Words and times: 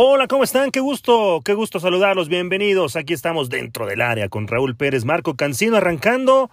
Hola, 0.00 0.28
¿cómo 0.28 0.44
están? 0.44 0.70
Qué 0.70 0.78
gusto, 0.78 1.40
qué 1.44 1.54
gusto 1.54 1.80
saludarlos. 1.80 2.28
Bienvenidos. 2.28 2.94
Aquí 2.94 3.14
estamos 3.14 3.50
dentro 3.50 3.84
del 3.84 4.00
área 4.00 4.28
con 4.28 4.46
Raúl 4.46 4.76
Pérez, 4.76 5.04
Marco 5.04 5.34
Cancino, 5.34 5.76
arrancando, 5.76 6.52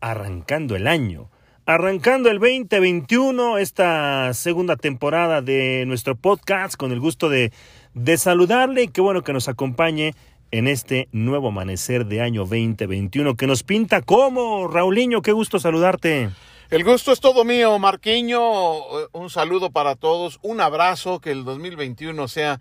arrancando 0.00 0.74
el 0.74 0.86
año, 0.86 1.28
arrancando 1.66 2.30
el 2.30 2.38
2021, 2.38 3.58
esta 3.58 4.32
segunda 4.32 4.76
temporada 4.76 5.42
de 5.42 5.84
nuestro 5.86 6.16
podcast, 6.16 6.76
con 6.76 6.90
el 6.90 6.98
gusto 6.98 7.28
de, 7.28 7.52
de 7.92 8.16
saludarle 8.16 8.84
y 8.84 8.88
qué 8.88 9.02
bueno 9.02 9.20
que 9.20 9.34
nos 9.34 9.48
acompañe 9.48 10.14
en 10.50 10.66
este 10.66 11.08
nuevo 11.12 11.48
amanecer 11.48 12.06
de 12.06 12.22
año 12.22 12.46
2021 12.46 13.36
que 13.36 13.46
nos 13.46 13.64
pinta 13.64 14.00
como, 14.00 14.66
Raulinho, 14.66 15.20
qué 15.20 15.32
gusto 15.32 15.58
saludarte. 15.58 16.30
El 16.70 16.84
gusto 16.84 17.12
es 17.12 17.20
todo 17.20 17.44
mío, 17.44 17.78
Marquiño. 17.78 18.40
Un 19.12 19.30
saludo 19.30 19.70
para 19.70 19.94
todos, 19.94 20.38
un 20.42 20.60
abrazo, 20.60 21.18
que 21.18 21.30
el 21.30 21.44
2021 21.44 22.28
sea 22.28 22.60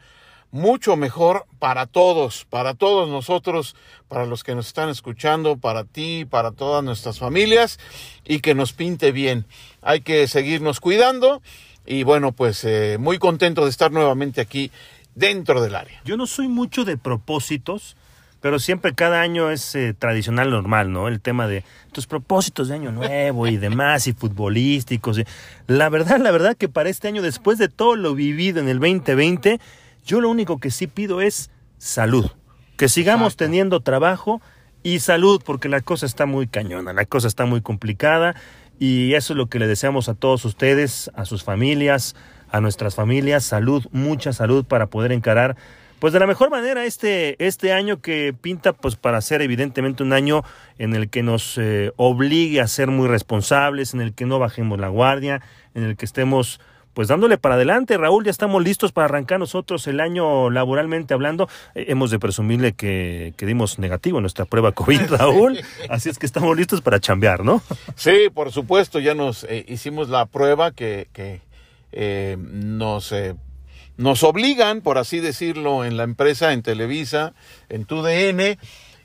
mucho 0.50 0.95
mejor 0.95 1.45
para 1.59 1.88
todos, 1.88 2.45
para 2.45 2.73
todos 2.73 3.09
nosotros, 3.09 3.76
para 4.08 4.26
los 4.26 4.45
que 4.45 4.55
nos 4.55 4.67
están 4.67 4.88
escuchando, 4.88 5.58
para 5.58 5.84
ti, 5.84 6.23
para 6.23 6.54
todas 6.54 6.86
nuestras 6.86 7.20
familias 7.20 7.80
y 8.23 8.40
que 8.40 8.55
nos 8.55 8.72
pinte 8.72 9.12
bien. 9.12 9.45
Hay 9.81 10.00
que 10.00 10.26
seguirnos 10.30 10.80
cuidando 10.80 11.42
y 11.86 12.03
bueno, 12.03 12.31
pues 12.31 12.64
eh, 12.64 12.95
muy 12.98 13.20
contento 13.20 13.66
de 13.66 13.72
estar 13.72 13.92
nuevamente 13.92 14.39
aquí 14.39 14.72
dentro 15.16 15.62
del 15.62 15.76
área. 15.76 16.02
Yo 16.05 16.16
no 16.16 16.28
soy 16.28 16.48
mucho 16.48 16.86
de 16.86 16.95
propósitos, 16.95 17.98
pero 18.41 18.59
siempre 18.59 18.94
cada 18.94 19.22
año 19.22 19.50
es 19.50 19.76
eh, 19.76 19.94
tradicional 19.98 20.50
normal, 20.50 20.91
¿no? 20.91 21.08
El 21.08 21.22
tema 21.22 21.48
de 21.48 21.64
tus 21.91 22.08
propósitos 22.08 22.68
de 22.68 22.76
año 22.76 22.91
nuevo 22.91 23.48
y 23.48 23.58
demás 23.58 24.08
y 24.08 24.14
futbolísticos. 24.14 25.22
La 25.68 25.90
verdad, 25.90 26.20
la 26.20 26.32
verdad 26.32 26.55
que 26.55 26.70
para 26.70 26.90
este 26.90 27.08
año, 27.08 27.22
después 27.22 27.58
de 27.58 27.70
todo 27.70 27.95
lo 27.95 28.16
vivido 28.16 28.59
en 28.59 28.70
el 28.70 28.80
2020, 28.80 29.59
yo 30.05 30.22
lo 30.22 30.30
único 30.30 30.59
que 30.59 30.72
sí 30.72 30.88
pido 30.88 31.22
es 31.22 31.50
salud. 31.78 32.30
Que 32.78 32.89
sigamos 32.89 33.36
teniendo 33.36 33.80
trabajo 33.80 34.42
y 34.83 35.00
salud, 35.00 35.42
porque 35.44 35.70
la 35.70 35.81
cosa 35.81 36.06
está 36.06 36.26
muy 36.26 36.48
cañona, 36.48 36.94
la 36.94 37.06
cosa 37.06 37.28
está 37.28 37.45
muy 37.45 37.61
complicada 37.61 38.36
y 38.80 39.16
eso 39.16 39.33
es 39.33 39.38
lo 39.38 39.48
que 39.48 39.59
le 39.59 39.67
deseamos 39.67 40.08
a 40.08 40.14
todos 40.14 40.45
ustedes, 40.45 41.11
a 41.16 41.26
sus 41.26 41.44
familias, 41.44 42.16
a 42.52 42.61
nuestras 42.61 42.95
familias, 42.95 43.44
salud, 43.44 43.86
mucha 43.92 44.33
salud 44.33 44.66
para 44.66 44.88
poder 44.88 45.11
encarar 45.11 45.58
pues 46.00 46.14
de 46.14 46.20
la 46.20 46.28
mejor 46.28 46.50
manera 46.50 46.86
este, 46.86 47.44
este 47.45 47.73
año 47.73 48.02
que 48.02 48.34
pinta 48.40 48.73
pues 48.73 48.95
para 48.95 49.22
ser 49.22 49.42
evidentemente 49.42 50.04
un 50.04 50.14
año 50.14 50.44
en 50.78 50.95
el 50.95 51.09
que 51.09 51.23
nos 51.23 51.58
eh, 51.58 51.92
obligue 51.95 52.62
a 52.62 52.67
ser 52.67 52.89
muy 52.89 53.08
responsables, 53.08 53.94
en 53.94 54.02
el 54.02 54.14
que 54.14 54.26
no 54.26 54.39
bajemos 54.39 54.80
la 54.80 54.89
guardia, 54.89 55.42
en 55.73 55.84
el 55.84 55.98
que 55.98 56.06
estemos 56.06 56.59
pues 56.94 57.08
dándole 57.08 57.38
para 57.38 57.56
adelante. 57.56 57.95
Raúl, 57.98 58.26
ya 58.26 58.31
estamos 58.31 58.64
listos 58.64 58.92
para 58.92 59.06
arrancar 59.06 59.39
nosotros 59.39 59.86
el 59.88 60.00
año 60.00 60.50
laboralmente 60.50 61.14
hablando. 61.14 61.48
Eh, 61.76 61.86
hemos 61.89 62.09
de 62.09 62.20
presumirle 62.20 62.73
que, 62.73 63.34
que, 63.38 63.45
dimos 63.45 63.78
negativo 63.78 64.17
en 64.17 64.23
nuestra 64.23 64.45
prueba 64.45 64.72
COVID, 64.72 65.02
Raúl. 65.11 65.59
Así 65.89 66.09
es 66.09 66.17
que 66.17 66.26
estamos 66.26 66.58
listos 66.58 66.82
para 66.82 67.00
chambear, 67.00 67.44
¿no? 67.44 67.61
Sí, 67.95 68.30
por 68.34 68.52
supuesto, 68.52 69.00
ya 69.00 69.14
nos 69.14 69.44
eh, 69.44 69.66
hicimos 69.67 70.09
la 70.09 70.26
prueba 70.26 70.72
que, 70.72 71.08
que 71.14 71.42
nos 72.38 73.14
nos 73.98 74.23
obligan, 74.23 74.81
por 74.81 74.98
así 74.98 75.20
decirlo, 75.20 75.84
en 75.84 75.98
la 75.98 76.03
empresa, 76.03 76.53
en 76.53 76.62
Televisa, 76.62 77.34
en 77.70 77.86
TUDN, 77.86 78.58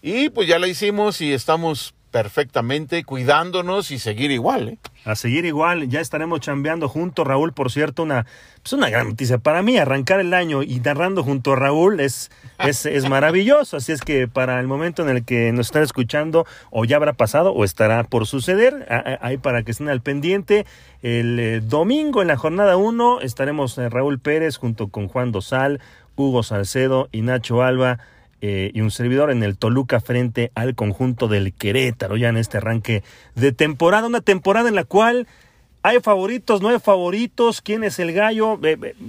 y 0.03 0.29
pues 0.31 0.49
ya 0.49 0.59
la 0.59 0.69
hicimos 0.69 1.21
y 1.21 1.33
estamos 1.33 1.95
perfectamente 2.13 3.03
cuidándonos 3.05 3.91
y 3.91 3.99
seguir 3.99 4.31
igual. 4.31 4.69
¿eh? 4.69 4.79
A 5.05 5.17
seguir 5.17 5.47
igual, 5.47 5.89
ya 5.89 6.01
estaremos 6.01 6.41
chambeando 6.41 6.89
juntos, 6.89 7.27
Raúl, 7.27 7.53
por 7.53 7.73
cierto, 7.73 8.05
una, 8.05 8.27
pues 8.63 8.75
una 8.75 8.91
gran 8.91 9.09
noticia. 9.09 9.39
Para 9.39 9.63
mí, 9.63 9.79
arrancar 9.79 10.21
el 10.21 10.35
año 10.35 10.63
y 10.63 10.79
narrando 10.79 11.25
junto 11.25 11.55
a 11.55 11.57
Raúl 11.57 11.99
es, 11.99 12.31
es, 12.61 12.87
es 12.87 13.09
maravilloso. 13.09 13.79
Así 13.79 13.91
es 13.91 14.03
que 14.03 14.29
para 14.29 14.61
el 14.61 14.69
momento 14.69 15.03
en 15.03 15.09
el 15.09 15.25
que 15.25 15.51
nos 15.53 15.67
están 15.69 15.83
escuchando, 15.83 16.47
o 16.71 16.85
ya 16.85 16.97
habrá 16.97 17.15
pasado, 17.15 17.53
o 17.53 17.65
estará 17.65 18.05
por 18.05 18.27
suceder, 18.27 18.87
ahí 19.21 19.39
para 19.39 19.63
que 19.63 19.73
estén 19.73 19.89
al 19.89 20.03
pendiente. 20.03 20.67
El 21.03 21.41
eh, 21.41 21.61
domingo 21.61 22.23
en 22.23 22.29
la 22.29 22.37
jornada 22.37 22.77
1 22.77 23.23
estaremos 23.23 23.77
eh, 23.79 23.89
Raúl 23.89 24.21
Pérez 24.21 24.59
junto 24.59 24.89
con 24.89 25.09
Juan 25.09 25.33
Dosal, 25.33 25.81
Hugo 26.15 26.43
Salcedo 26.43 27.09
y 27.11 27.23
Nacho 27.23 27.63
Alba 27.63 27.99
eh, 28.45 28.73
y 28.75 28.81
un 28.81 28.91
servidor 28.91 29.31
en 29.31 29.45
el 29.45 29.57
Toluca 29.57 30.01
frente 30.01 30.51
al 30.57 30.75
conjunto 30.75 31.29
del 31.29 31.53
Querétaro, 31.55 32.17
ya 32.17 32.29
en 32.29 32.37
este 32.37 32.59
arranque 32.59 33.05
de 33.37 33.53
temporada, 33.53 34.09
una 34.09 34.21
temporada 34.21 34.69
en 34.69 34.75
la 34.75 34.83
cual 34.83 35.29
hay 35.85 36.01
favoritos, 36.01 36.61
no 36.61 36.69
hay 36.69 36.81
favoritos, 36.81 37.63
quién 37.63 37.85
es 37.85 38.01
el 38.01 38.13
gallo, 38.13 38.59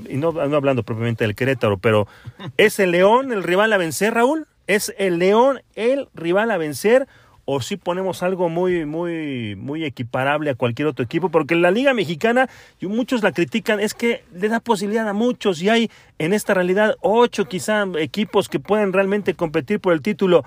y 0.07 0.17
no, 0.17 0.33
no 0.33 0.55
hablando 0.55 0.83
propiamente 0.83 1.23
del 1.23 1.33
Querétaro, 1.33 1.79
pero 1.79 2.07
¿es 2.57 2.77
el 2.77 2.91
León 2.91 3.31
el 3.31 3.41
rival 3.41 3.73
a 3.73 3.77
vencer, 3.77 4.13
Raúl? 4.13 4.45
¿Es 4.67 4.93
el 4.99 5.17
León 5.17 5.63
el 5.73 6.09
rival 6.13 6.51
a 6.51 6.57
vencer? 6.57 7.07
O 7.45 7.61
si 7.61 7.75
ponemos 7.75 8.23
algo 8.23 8.49
muy, 8.49 8.85
muy, 8.85 9.55
muy 9.55 9.83
equiparable 9.83 10.49
a 10.49 10.55
cualquier 10.55 10.87
otro 10.87 11.03
equipo, 11.03 11.29
porque 11.29 11.55
la 11.55 11.71
Liga 11.71 11.93
Mexicana, 11.93 12.49
y 12.79 12.87
muchos 12.87 13.21
la 13.21 13.31
critican, 13.31 13.79
es 13.79 13.93
que 13.93 14.23
le 14.33 14.47
da 14.47 14.59
posibilidad 14.59 15.07
a 15.07 15.13
muchos, 15.13 15.61
y 15.61 15.69
hay 15.69 15.91
en 16.19 16.33
esta 16.33 16.53
realidad 16.53 16.95
ocho 17.01 17.45
quizá 17.45 17.85
equipos 17.99 18.47
que 18.47 18.59
pueden 18.59 18.93
realmente 18.93 19.33
competir 19.33 19.79
por 19.79 19.93
el 19.93 20.01
título. 20.01 20.45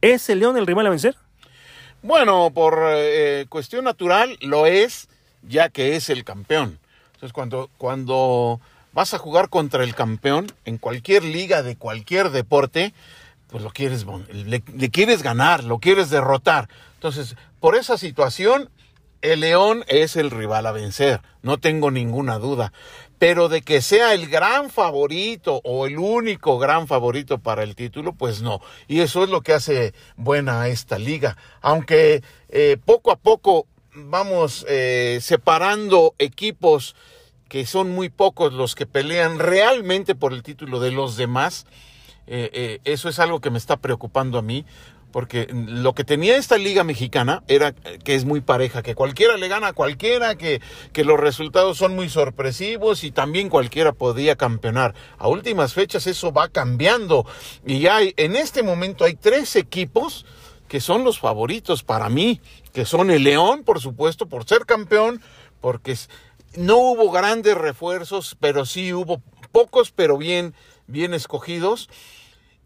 ¿Es 0.00 0.28
el 0.28 0.40
León 0.40 0.58
el 0.58 0.66
rival 0.66 0.86
a 0.86 0.90
vencer? 0.90 1.16
Bueno, 2.02 2.50
por 2.52 2.78
eh, 2.88 3.46
cuestión 3.48 3.84
natural 3.84 4.36
lo 4.42 4.66
es, 4.66 5.08
ya 5.42 5.70
que 5.70 5.96
es 5.96 6.10
el 6.10 6.24
campeón. 6.24 6.78
Entonces, 7.14 7.32
cuando, 7.32 7.70
cuando 7.78 8.60
vas 8.92 9.14
a 9.14 9.18
jugar 9.18 9.48
contra 9.48 9.82
el 9.82 9.94
campeón 9.94 10.46
en 10.66 10.76
cualquier 10.76 11.24
liga 11.24 11.62
de 11.62 11.76
cualquier 11.76 12.28
deporte, 12.28 12.92
pues 13.54 13.62
lo 13.62 13.70
quieres, 13.70 14.04
le, 14.32 14.90
quieres 14.90 15.22
ganar, 15.22 15.62
lo 15.62 15.78
quieres 15.78 16.10
derrotar. 16.10 16.68
Entonces, 16.94 17.36
por 17.60 17.76
esa 17.76 17.96
situación, 17.96 18.68
el 19.20 19.38
León 19.38 19.84
es 19.86 20.16
el 20.16 20.32
rival 20.32 20.66
a 20.66 20.72
vencer, 20.72 21.20
no 21.42 21.58
tengo 21.58 21.92
ninguna 21.92 22.40
duda. 22.40 22.72
Pero 23.20 23.48
de 23.48 23.62
que 23.62 23.80
sea 23.80 24.12
el 24.12 24.26
gran 24.26 24.70
favorito 24.70 25.60
o 25.62 25.86
el 25.86 25.98
único 25.98 26.58
gran 26.58 26.88
favorito 26.88 27.38
para 27.38 27.62
el 27.62 27.76
título, 27.76 28.12
pues 28.14 28.42
no. 28.42 28.60
Y 28.88 29.02
eso 29.02 29.22
es 29.22 29.30
lo 29.30 29.42
que 29.42 29.52
hace 29.52 29.94
buena 30.16 30.66
esta 30.66 30.98
liga. 30.98 31.36
Aunque 31.60 32.24
eh, 32.48 32.76
poco 32.84 33.12
a 33.12 33.16
poco 33.16 33.68
vamos 33.94 34.66
eh, 34.68 35.20
separando 35.22 36.16
equipos 36.18 36.96
que 37.48 37.66
son 37.66 37.92
muy 37.92 38.08
pocos 38.08 38.52
los 38.52 38.74
que 38.74 38.86
pelean 38.86 39.38
realmente 39.38 40.16
por 40.16 40.32
el 40.32 40.42
título 40.42 40.80
de 40.80 40.90
los 40.90 41.16
demás, 41.16 41.66
eh, 42.26 42.50
eh, 42.52 42.80
eso 42.84 43.08
es 43.08 43.18
algo 43.18 43.40
que 43.40 43.50
me 43.50 43.58
está 43.58 43.76
preocupando 43.76 44.38
a 44.38 44.42
mí, 44.42 44.64
porque 45.12 45.46
lo 45.52 45.94
que 45.94 46.02
tenía 46.02 46.36
esta 46.36 46.58
liga 46.58 46.82
mexicana 46.82 47.44
era 47.46 47.72
que 47.72 48.16
es 48.16 48.24
muy 48.24 48.40
pareja, 48.40 48.82
que 48.82 48.96
cualquiera 48.96 49.36
le 49.36 49.46
gana 49.46 49.68
a 49.68 49.72
cualquiera, 49.72 50.34
que, 50.34 50.60
que 50.92 51.04
los 51.04 51.20
resultados 51.20 51.78
son 51.78 51.94
muy 51.94 52.08
sorpresivos 52.08 53.04
y 53.04 53.12
también 53.12 53.48
cualquiera 53.48 53.92
podía 53.92 54.34
campeonar. 54.34 54.94
A 55.16 55.28
últimas 55.28 55.72
fechas 55.72 56.08
eso 56.08 56.32
va 56.32 56.48
cambiando 56.48 57.26
y 57.64 57.86
hay, 57.86 58.12
en 58.16 58.34
este 58.34 58.64
momento 58.64 59.04
hay 59.04 59.14
tres 59.14 59.54
equipos 59.54 60.26
que 60.66 60.80
son 60.80 61.04
los 61.04 61.20
favoritos 61.20 61.84
para 61.84 62.08
mí, 62.08 62.40
que 62.72 62.84
son 62.84 63.12
el 63.12 63.22
León, 63.22 63.62
por 63.62 63.80
supuesto, 63.80 64.26
por 64.26 64.48
ser 64.48 64.66
campeón, 64.66 65.20
porque 65.60 65.96
no 66.56 66.78
hubo 66.78 67.12
grandes 67.12 67.56
refuerzos, 67.56 68.36
pero 68.40 68.66
sí 68.66 68.92
hubo 68.92 69.22
pocos, 69.52 69.92
pero 69.92 70.18
bien, 70.18 70.54
bien 70.86 71.14
escogidos 71.14 71.88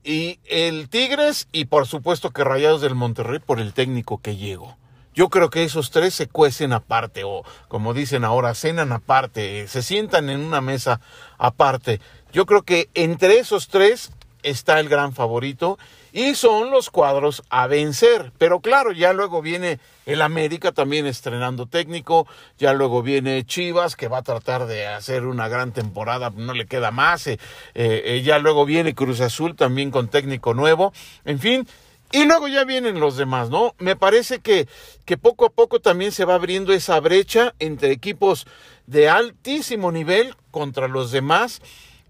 y 0.05 0.41
el 0.47 0.89
Tigres 0.89 1.49
y 1.53 1.67
por 1.67 1.87
supuesto 1.87 2.31
que 2.31 2.45
Rayados 2.45 2.81
del 2.81 2.95
Monterrey 2.95 3.41
por 3.41 3.61
el 3.61 3.75
técnico 3.75 4.21
que 4.21 4.37
llegó. 4.37 4.77
Yo 5.15 5.31
creo 5.31 5.51
que 5.51 5.65
esos 5.65 5.91
tres 5.91 6.15
se 6.15 6.29
cuecen 6.29 6.73
aparte 6.73 7.25
o 7.25 7.43
como 7.67 7.93
dicen 7.93 8.25
ahora, 8.25 8.55
cenan 8.55 8.93
aparte, 8.93 9.67
se 9.67 9.83
sientan 9.83 10.31
en 10.31 10.41
una 10.41 10.61
mesa 10.61 11.01
aparte. 11.39 12.01
Yo 12.33 12.47
creo 12.47 12.63
que 12.63 12.89
entre 12.95 13.39
esos 13.39 13.69
tres 13.69 14.13
está 14.43 14.79
el 14.79 14.89
gran 14.89 15.13
favorito 15.13 15.79
y 16.13 16.35
son 16.35 16.71
los 16.71 16.91
cuadros 16.91 17.43
a 17.51 17.67
vencer. 17.67 18.33
Pero 18.39 18.61
claro, 18.61 18.93
ya 18.93 19.13
luego 19.13 19.43
viene 19.43 19.79
el 20.07 20.23
América 20.23 20.73
también 20.73 21.07
estrenando 21.07 21.67
técnico, 21.67 22.27
ya 22.59 22.73
luego 22.73 23.03
viene 23.03 23.45
Chivas 23.45 23.97
que 23.97 24.09
va 24.09 24.19
a 24.19 24.23
tratar 24.23 24.67
de 24.67 24.87
hacer 24.87 25.27
una 25.27 25.49
gran 25.49 25.73
temporada, 25.73 26.33
no 26.35 26.55
le 26.55 26.67
queda 26.67 26.91
más, 26.91 27.27
eh, 27.27 27.39
eh, 27.75 28.23
ya 28.25 28.39
luego 28.39 28.65
viene 28.65 28.95
Cruz 28.95 29.21
Azul 29.21 29.55
también 29.55 29.91
con 29.91 30.09
técnico 30.09 30.55
nuevo, 30.55 30.93
en 31.25 31.39
fin. 31.39 31.69
Y 32.11 32.25
luego 32.25 32.49
ya 32.49 32.65
vienen 32.65 33.01
los 33.01 33.19
demás, 33.19 33.51
¿no? 33.51 33.75
Me 33.79 33.95
parece 33.95 34.39
que, 34.39 34.67
que 35.05 35.19
poco 35.19 35.45
a 35.45 35.51
poco 35.51 35.81
también 35.81 36.11
se 36.11 36.25
va 36.25 36.37
abriendo 36.37 36.73
esa 36.73 36.99
brecha 37.01 37.55
entre 37.59 37.93
equipos 37.93 38.47
de 38.87 39.11
altísimo 39.11 39.93
nivel 39.93 40.35
contra 40.51 40.89
los 40.89 41.11
demás 41.11 41.61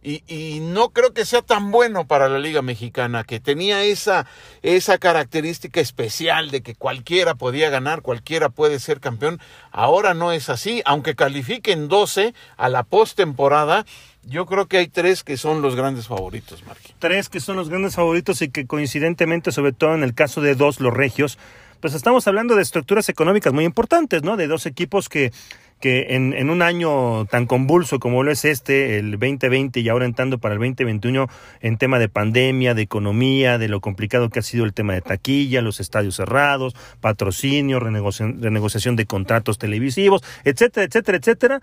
Y, 0.03 0.61
no 0.61 0.91
creo 0.91 1.12
que 1.12 1.25
sea 1.25 1.43
tan 1.43 1.71
bueno 1.71 2.06
para 2.06 2.29
la 2.29 2.39
Liga 2.39 2.62
Mexicana, 2.62 3.25
que 3.25 3.41
tenía 3.41 3.83
esa, 3.83 4.27
esa 4.62 4.99
característica 4.99 5.81
especial 5.81 6.50
de 6.50 6.62
que 6.62 6.75
cualquiera 6.75 7.35
podía 7.35 7.69
ganar, 7.69 8.03
cualquiera 8.03 8.49
puede 8.49 8.79
ser 8.79 9.00
campeón. 9.00 9.41
Ahora 9.73 10.15
no 10.15 10.33
es 10.33 10.50
así, 10.50 10.83
aunque 10.85 11.15
califiquen 11.15 11.89
12 11.89 12.33
a 12.56 12.69
la 12.69 12.85
postemporada. 12.85 13.85
Yo 14.23 14.47
creo 14.47 14.67
que 14.67 14.79
hay 14.79 14.89
tres 14.89 15.25
que 15.25 15.37
son 15.37 15.62
los 15.62 15.75
grandes 15.75 16.06
favoritos, 16.06 16.65
Marquín. 16.65 16.95
Tres 16.99 17.29
que 17.29 17.41
son 17.41 17.56
los 17.56 17.69
grandes 17.69 17.95
favoritos 17.95 18.41
y 18.43 18.50
que 18.50 18.67
coincidentemente, 18.67 19.53
sobre 19.53 19.73
todo 19.73 19.95
en 19.95 20.03
el 20.03 20.15
caso 20.15 20.41
de 20.41 20.55
dos, 20.55 20.81
los 20.81 20.95
regios, 20.95 21.39
pues 21.81 21.95
estamos 21.95 22.27
hablando 22.27 22.55
de 22.56 22.62
estructuras 22.62 23.09
económicas 23.09 23.53
muy 23.53 23.65
importantes, 23.65 24.23
¿no? 24.23 24.37
De 24.37 24.49
dos 24.49 24.67
equipos 24.67 25.09
que 25.09 25.33
que 25.80 26.16
en, 26.16 26.32
en, 26.32 26.50
un 26.50 26.62
año 26.62 27.25
tan 27.26 27.46
convulso 27.46 28.00
como 28.00 28.22
lo 28.22 28.32
es 28.32 28.44
este, 28.44 28.98
el 28.98 29.12
2020 29.12 29.80
y 29.80 29.88
ahora 29.88 30.06
entrando 30.06 30.38
para 30.38 30.54
el 30.54 30.60
2021 30.60 31.28
en 31.60 31.78
tema 31.78 31.98
de 31.98 32.08
pandemia, 32.08 32.75
de 32.75 32.82
economía, 32.82 33.58
de 33.58 33.69
lo 33.69 33.80
complicado 33.80 34.28
que 34.28 34.40
ha 34.40 34.42
sido 34.42 34.64
el 34.64 34.72
tema 34.72 34.94
de 34.94 35.02
taquilla, 35.02 35.62
los 35.62 35.78
estadios 35.80 36.16
cerrados, 36.16 36.75
patrocinio, 37.00 37.78
renegociación 37.78 38.96
de 38.96 39.06
contratos 39.06 39.58
televisivos, 39.58 40.22
etcétera, 40.44 40.86
etcétera, 40.86 41.19
etcétera, 41.19 41.60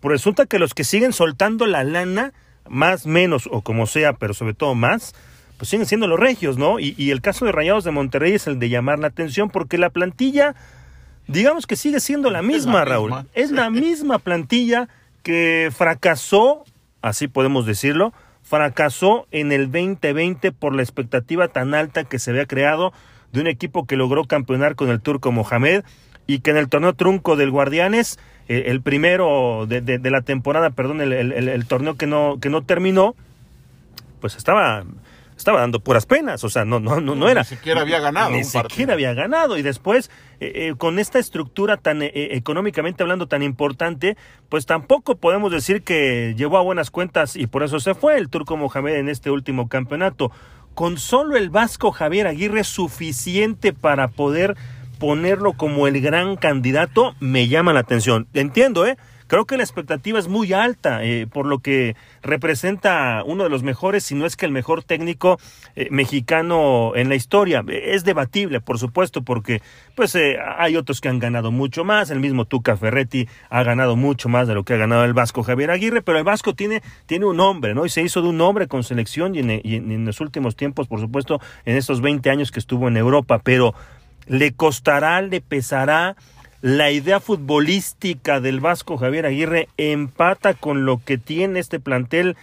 pues 0.00 0.12
resulta 0.12 0.46
que 0.46 0.58
los 0.58 0.74
que 0.74 0.84
siguen 0.84 1.12
soltando 1.12 1.66
la 1.66 1.84
lana, 1.84 2.32
más, 2.68 3.06
menos 3.06 3.48
o 3.50 3.62
como 3.62 3.86
sea, 3.86 4.14
pero 4.14 4.32
sobre 4.32 4.54
todo 4.54 4.74
más, 4.74 5.14
pues 5.58 5.68
siguen 5.68 5.86
siendo 5.86 6.06
los 6.06 6.20
regios, 6.20 6.56
¿no? 6.56 6.78
Y, 6.78 6.94
y 6.96 7.10
el 7.10 7.20
caso 7.20 7.44
de 7.44 7.52
Rayados 7.52 7.84
de 7.84 7.90
Monterrey 7.90 8.32
es 8.32 8.46
el 8.46 8.58
de 8.58 8.68
llamar 8.68 8.98
la 8.98 9.08
atención 9.08 9.50
porque 9.50 9.76
la 9.76 9.90
plantilla 9.90 10.54
digamos 11.28 11.66
que 11.66 11.76
sigue 11.76 12.00
siendo 12.00 12.30
la 12.30 12.42
misma, 12.42 12.84
Raúl. 12.84 13.12
Es 13.34 13.50
la 13.50 13.70
misma 13.70 14.18
plantilla 14.18 14.88
que 15.22 15.70
fracasó, 15.74 16.64
así 17.02 17.28
podemos 17.28 17.66
decirlo, 17.66 18.12
fracasó 18.42 19.26
en 19.30 19.52
el 19.52 19.70
2020 19.70 20.52
por 20.52 20.74
la 20.74 20.82
expectativa 20.82 21.48
tan 21.48 21.74
alta 21.74 22.04
que 22.04 22.18
se 22.18 22.30
había 22.30 22.46
creado 22.46 22.92
de 23.32 23.42
un 23.42 23.46
equipo 23.46 23.86
que 23.86 23.96
logró 23.96 24.24
campeonar 24.24 24.74
con 24.74 24.88
el 24.88 25.00
turco 25.00 25.30
Mohamed 25.30 25.84
y 26.26 26.40
que 26.40 26.50
en 26.50 26.56
el 26.56 26.68
torneo 26.68 26.94
trunco 26.94 27.36
del 27.36 27.50
Guardianes, 27.50 28.18
eh, 28.48 28.64
el 28.66 28.80
primero 28.80 29.66
de, 29.66 29.98
la 30.10 30.22
temporada, 30.22 30.70
perdón, 30.70 31.02
el, 31.02 31.12
el, 31.12 31.66
torneo 31.66 31.96
que 31.96 32.06
no, 32.06 32.38
que 32.40 32.48
no 32.48 32.62
terminó, 32.62 33.14
pues 34.20 34.36
estaba 34.36 34.84
estaba 35.38 35.60
dando 35.60 35.80
puras 35.80 36.06
penas, 36.06 36.44
o 36.44 36.50
sea, 36.50 36.64
no, 36.64 36.80
no, 36.80 37.00
no, 37.00 37.14
no 37.14 37.28
era. 37.28 37.42
Ni 37.42 37.46
siquiera 37.46 37.80
había 37.80 38.00
ganado. 38.00 38.30
Ni 38.30 38.44
siquiera 38.44 38.94
había 38.94 39.14
ganado. 39.14 39.56
Y 39.56 39.62
después, 39.62 40.10
eh, 40.40 40.52
eh, 40.54 40.74
con 40.76 40.98
esta 40.98 41.18
estructura 41.18 41.76
tan 41.76 42.02
eh, 42.02 42.10
económicamente 42.12 43.02
hablando 43.02 43.28
tan 43.28 43.42
importante, 43.42 44.16
pues 44.48 44.66
tampoco 44.66 45.16
podemos 45.16 45.52
decir 45.52 45.82
que 45.82 46.34
llevó 46.36 46.58
a 46.58 46.62
buenas 46.62 46.90
cuentas 46.90 47.36
y 47.36 47.46
por 47.46 47.62
eso 47.62 47.80
se 47.80 47.94
fue 47.94 48.18
el 48.18 48.28
turco 48.28 48.56
Mohamed 48.56 48.96
en 48.96 49.08
este 49.08 49.30
último 49.30 49.68
campeonato. 49.68 50.30
Con 50.74 50.98
solo 50.98 51.36
el 51.36 51.50
vasco 51.50 51.90
Javier 51.90 52.26
Aguirre 52.26 52.62
suficiente 52.62 53.72
para 53.72 54.08
poder 54.08 54.56
ponerlo 54.98 55.52
como 55.54 55.86
el 55.86 56.00
gran 56.00 56.36
candidato, 56.36 57.14
me 57.20 57.48
llama 57.48 57.72
la 57.72 57.80
atención. 57.80 58.26
Entiendo, 58.34 58.86
¿eh? 58.86 58.96
Creo 59.28 59.44
que 59.44 59.58
la 59.58 59.62
expectativa 59.62 60.18
es 60.18 60.26
muy 60.26 60.54
alta, 60.54 61.04
eh, 61.04 61.26
por 61.26 61.44
lo 61.44 61.58
que 61.58 61.96
representa 62.22 63.22
uno 63.26 63.44
de 63.44 63.50
los 63.50 63.62
mejores, 63.62 64.02
si 64.02 64.14
no 64.14 64.24
es 64.24 64.36
que 64.36 64.46
el 64.46 64.52
mejor 64.52 64.82
técnico 64.82 65.38
eh, 65.76 65.88
mexicano 65.90 66.92
en 66.96 67.10
la 67.10 67.14
historia. 67.14 67.62
Es 67.68 68.04
debatible, 68.04 68.60
por 68.60 68.78
supuesto, 68.78 69.22
porque 69.22 69.60
pues 69.94 70.14
eh, 70.14 70.38
hay 70.56 70.76
otros 70.76 71.02
que 71.02 71.10
han 71.10 71.18
ganado 71.18 71.52
mucho 71.52 71.84
más. 71.84 72.10
El 72.10 72.20
mismo 72.20 72.46
Tuca 72.46 72.78
Ferretti 72.78 73.28
ha 73.50 73.62
ganado 73.62 73.96
mucho 73.96 74.30
más 74.30 74.48
de 74.48 74.54
lo 74.54 74.64
que 74.64 74.72
ha 74.72 74.78
ganado 74.78 75.04
el 75.04 75.12
Vasco 75.12 75.42
Javier 75.42 75.70
Aguirre, 75.70 76.00
pero 76.00 76.16
el 76.16 76.24
Vasco 76.24 76.54
tiene, 76.54 76.82
tiene 77.04 77.26
un 77.26 77.36
nombre, 77.36 77.74
¿no? 77.74 77.84
Y 77.84 77.90
se 77.90 78.00
hizo 78.00 78.22
de 78.22 78.28
un 78.28 78.38
nombre 78.38 78.66
con 78.66 78.82
selección 78.82 79.34
y 79.34 79.40
en, 79.40 79.60
y 79.62 79.76
en 79.76 80.06
los 80.06 80.22
últimos 80.22 80.56
tiempos, 80.56 80.88
por 80.88 81.00
supuesto, 81.00 81.38
en 81.66 81.76
estos 81.76 82.00
20 82.00 82.30
años 82.30 82.50
que 82.50 82.60
estuvo 82.60 82.88
en 82.88 82.96
Europa, 82.96 83.40
pero 83.44 83.74
le 84.26 84.52
costará, 84.52 85.20
le 85.20 85.40
pesará 85.40 86.16
la 86.60 86.90
idea 86.90 87.20
futbolística 87.20 88.40
del 88.40 88.60
Vasco 88.60 88.96
Javier 88.96 89.26
Aguirre 89.26 89.68
empata 89.76 90.54
con 90.54 90.84
lo 90.84 91.00
que 91.04 91.18
tiene 91.18 91.60
este 91.60 91.78
plantel 91.78 92.36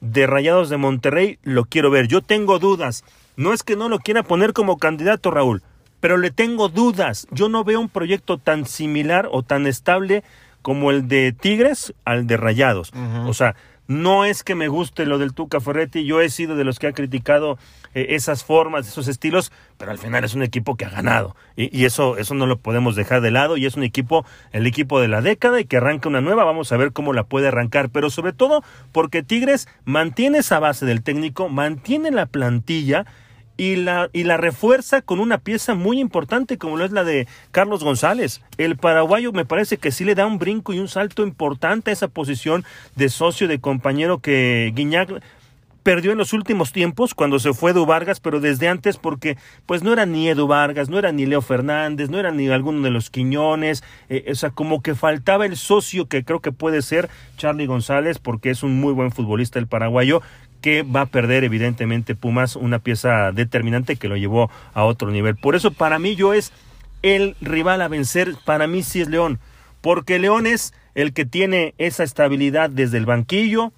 de 0.00 0.26
Rayados 0.26 0.68
de 0.68 0.76
Monterrey, 0.76 1.38
lo 1.42 1.64
quiero 1.64 1.90
ver. 1.90 2.08
Yo 2.08 2.20
tengo 2.22 2.58
dudas. 2.58 3.04
No 3.36 3.52
es 3.52 3.62
que 3.62 3.76
no 3.76 3.88
lo 3.88 3.98
quiera 3.98 4.22
poner 4.22 4.52
como 4.52 4.76
candidato, 4.76 5.30
Raúl, 5.30 5.62
pero 6.00 6.18
le 6.18 6.30
tengo 6.30 6.68
dudas. 6.68 7.26
Yo 7.30 7.48
no 7.48 7.64
veo 7.64 7.80
un 7.80 7.88
proyecto 7.88 8.36
tan 8.36 8.66
similar 8.66 9.28
o 9.30 9.42
tan 9.42 9.66
estable 9.66 10.22
como 10.60 10.90
el 10.90 11.08
de 11.08 11.32
Tigres 11.32 11.94
al 12.04 12.26
de 12.26 12.36
Rayados. 12.36 12.92
O 13.26 13.32
sea, 13.32 13.56
no 13.92 14.24
es 14.24 14.42
que 14.42 14.54
me 14.54 14.68
guste 14.68 15.06
lo 15.06 15.18
del 15.18 15.34
Tuca 15.34 15.60
Ferretti, 15.60 16.04
yo 16.04 16.20
he 16.20 16.30
sido 16.30 16.56
de 16.56 16.64
los 16.64 16.78
que 16.78 16.86
ha 16.86 16.92
criticado 16.92 17.58
eh, 17.94 18.06
esas 18.10 18.44
formas, 18.44 18.88
esos 18.88 19.08
estilos, 19.08 19.52
pero 19.76 19.90
al 19.90 19.98
final 19.98 20.24
es 20.24 20.34
un 20.34 20.42
equipo 20.42 20.76
que 20.76 20.84
ha 20.84 20.90
ganado. 20.90 21.36
Y, 21.56 21.84
eso, 21.84 22.16
eso 22.16 22.34
no 22.34 22.46
lo 22.46 22.58
podemos 22.58 22.96
dejar 22.96 23.20
de 23.20 23.30
lado 23.30 23.56
y 23.56 23.66
es 23.66 23.76
un 23.76 23.82
equipo, 23.82 24.24
el 24.52 24.66
equipo 24.66 25.00
de 25.00 25.08
la 25.08 25.20
década 25.20 25.60
y 25.60 25.66
que 25.66 25.76
arranca 25.76 26.08
una 26.08 26.20
nueva, 26.20 26.44
vamos 26.44 26.72
a 26.72 26.76
ver 26.76 26.92
cómo 26.92 27.12
la 27.12 27.24
puede 27.24 27.48
arrancar, 27.48 27.90
pero 27.90 28.08
sobre 28.08 28.32
todo 28.32 28.64
porque 28.92 29.22
Tigres 29.22 29.68
mantiene 29.84 30.38
esa 30.38 30.58
base 30.58 30.86
del 30.86 31.02
técnico, 31.02 31.48
mantiene 31.48 32.10
la 32.10 32.26
plantilla 32.26 33.04
y 33.56 33.76
la, 33.76 34.08
y 34.12 34.24
la 34.24 34.36
refuerza 34.36 35.02
con 35.02 35.20
una 35.20 35.38
pieza 35.38 35.74
muy 35.74 36.00
importante 36.00 36.58
como 36.58 36.76
lo 36.76 36.84
es 36.84 36.92
la 36.92 37.04
de 37.04 37.26
Carlos 37.50 37.84
González. 37.84 38.42
El 38.58 38.76
paraguayo 38.76 39.32
me 39.32 39.44
parece 39.44 39.76
que 39.76 39.90
sí 39.90 40.04
le 40.04 40.14
da 40.14 40.26
un 40.26 40.38
brinco 40.38 40.72
y 40.72 40.78
un 40.78 40.88
salto 40.88 41.22
importante 41.22 41.90
a 41.90 41.92
esa 41.92 42.08
posición 42.08 42.64
de 42.96 43.08
socio, 43.08 43.48
de 43.48 43.60
compañero 43.60 44.18
que 44.18 44.72
Guiñac 44.74 45.22
perdió 45.82 46.12
en 46.12 46.18
los 46.18 46.32
últimos 46.32 46.72
tiempos 46.72 47.14
cuando 47.14 47.38
se 47.38 47.52
fue 47.52 47.72
Edu 47.72 47.86
Vargas, 47.86 48.20
pero 48.20 48.40
desde 48.40 48.68
antes 48.68 48.96
porque 48.96 49.36
pues 49.66 49.82
no 49.82 49.92
era 49.92 50.06
ni 50.06 50.28
Edu 50.28 50.46
Vargas, 50.46 50.88
no 50.88 50.98
era 50.98 51.12
ni 51.12 51.26
Leo 51.26 51.42
Fernández, 51.42 52.08
no 52.08 52.18
era 52.18 52.30
ni 52.30 52.48
alguno 52.48 52.82
de 52.82 52.90
los 52.90 53.10
Quiñones, 53.10 53.82
eh, 54.08 54.26
o 54.30 54.34
sea, 54.34 54.50
como 54.50 54.82
que 54.82 54.94
faltaba 54.94 55.46
el 55.46 55.56
socio 55.56 56.06
que 56.06 56.24
creo 56.24 56.40
que 56.40 56.52
puede 56.52 56.82
ser 56.82 57.08
Charlie 57.36 57.66
González 57.66 58.18
porque 58.18 58.50
es 58.50 58.62
un 58.62 58.80
muy 58.80 58.92
buen 58.92 59.10
futbolista 59.10 59.58
el 59.58 59.66
paraguayo 59.66 60.22
que 60.62 60.82
va 60.82 61.02
a 61.02 61.06
perder 61.06 61.44
evidentemente 61.44 62.14
Pumas 62.14 62.56
una 62.56 62.78
pieza 62.78 63.32
determinante 63.32 63.96
que 63.96 64.08
lo 64.08 64.16
llevó 64.16 64.50
a 64.72 64.84
otro 64.84 65.10
nivel. 65.10 65.36
Por 65.36 65.54
eso 65.54 65.72
para 65.72 65.98
mí 65.98 66.14
yo 66.14 66.32
es 66.32 66.52
el 67.02 67.36
rival 67.40 67.82
a 67.82 67.88
vencer, 67.88 68.36
para 68.46 68.66
mí 68.66 68.82
sí 68.82 69.02
es 69.02 69.08
León, 69.08 69.40
porque 69.82 70.18
León 70.18 70.46
es 70.46 70.72
el 70.94 71.12
que 71.12 71.26
tiene 71.26 71.74
esa 71.78 72.04
estabilidad 72.04 72.70
desde 72.70 72.96
el 72.96 73.06
banquillo, 73.06 73.72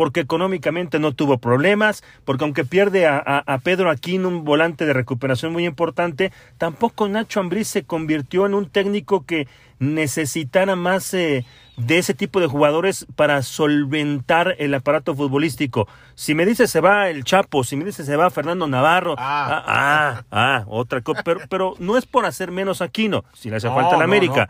porque 0.00 0.20
económicamente 0.20 0.98
no 0.98 1.12
tuvo 1.12 1.36
problemas, 1.36 2.02
porque 2.24 2.44
aunque 2.44 2.64
pierde 2.64 3.06
a, 3.06 3.18
a, 3.18 3.58
Pedro 3.58 3.90
Aquín, 3.90 4.24
un 4.24 4.46
volante 4.46 4.86
de 4.86 4.94
recuperación 4.94 5.52
muy 5.52 5.66
importante, 5.66 6.32
tampoco 6.56 7.06
Nacho 7.06 7.38
Ambriz 7.38 7.68
se 7.68 7.82
convirtió 7.84 8.46
en 8.46 8.54
un 8.54 8.64
técnico 8.70 9.26
que 9.26 9.46
necesitara 9.78 10.74
más 10.74 11.12
eh, 11.12 11.44
de 11.76 11.98
ese 11.98 12.14
tipo 12.14 12.40
de 12.40 12.46
jugadores 12.46 13.06
para 13.14 13.42
solventar 13.42 14.56
el 14.58 14.72
aparato 14.72 15.14
futbolístico. 15.14 15.86
Si 16.14 16.34
me 16.34 16.46
dice 16.46 16.66
se 16.66 16.80
va 16.80 17.10
el 17.10 17.22
Chapo, 17.24 17.62
si 17.62 17.76
me 17.76 17.84
dice 17.84 18.02
se 18.02 18.16
va 18.16 18.30
Fernando 18.30 18.66
Navarro, 18.66 19.16
ah, 19.18 19.64
ah, 19.66 20.24
ah, 20.30 20.64
otra 20.68 21.02
cosa, 21.02 21.22
pero, 21.22 21.40
pero 21.50 21.74
no 21.78 21.98
es 21.98 22.06
por 22.06 22.24
hacer 22.24 22.50
menos 22.50 22.80
Aquino, 22.80 23.26
si 23.34 23.50
le 23.50 23.56
hace 23.56 23.68
falta 23.68 23.98
la 23.98 24.04
América 24.04 24.48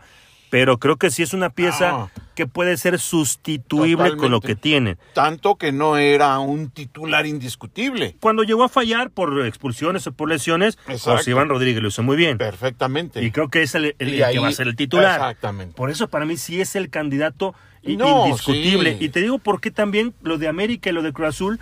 pero 0.51 0.79
creo 0.79 0.97
que 0.97 1.09
sí 1.09 1.23
es 1.23 1.33
una 1.33 1.49
pieza 1.49 2.11
que 2.35 2.45
puede 2.45 2.75
ser 2.75 2.99
sustituible 2.99 4.17
con 4.17 4.31
lo 4.31 4.41
que 4.41 4.55
tiene. 4.55 4.97
Tanto 5.13 5.55
que 5.55 5.71
no 5.71 5.95
era 5.95 6.37
un 6.39 6.69
titular 6.69 7.25
indiscutible. 7.25 8.17
Cuando 8.19 8.43
llegó 8.43 8.65
a 8.65 8.69
fallar 8.69 9.11
por 9.11 9.45
expulsiones 9.45 10.05
o 10.07 10.11
por 10.11 10.27
lesiones, 10.27 10.77
José 10.99 11.31
Iván 11.31 11.47
Rodríguez 11.47 11.81
lo 11.81 11.87
hizo 11.87 12.03
muy 12.03 12.17
bien. 12.17 12.37
Perfectamente. 12.37 13.23
Y 13.23 13.31
creo 13.31 13.47
que 13.47 13.63
es 13.63 13.75
el, 13.75 13.95
que 13.97 14.39
va 14.39 14.49
a 14.49 14.51
ser 14.51 14.67
el 14.67 14.75
titular. 14.75 15.13
Exactamente. 15.13 15.73
Por 15.73 15.89
eso 15.89 16.09
para 16.09 16.25
mí 16.25 16.35
sí 16.35 16.59
es 16.59 16.75
el 16.75 16.89
candidato 16.89 17.55
indiscutible. 17.83 18.97
Y 18.99 19.07
te 19.07 19.21
digo 19.21 19.39
por 19.39 19.61
qué 19.61 19.71
también 19.71 20.13
lo 20.21 20.37
de 20.37 20.49
América 20.49 20.89
y 20.89 20.93
lo 20.93 21.01
de 21.01 21.13
Cruz 21.13 21.29
Azul 21.29 21.59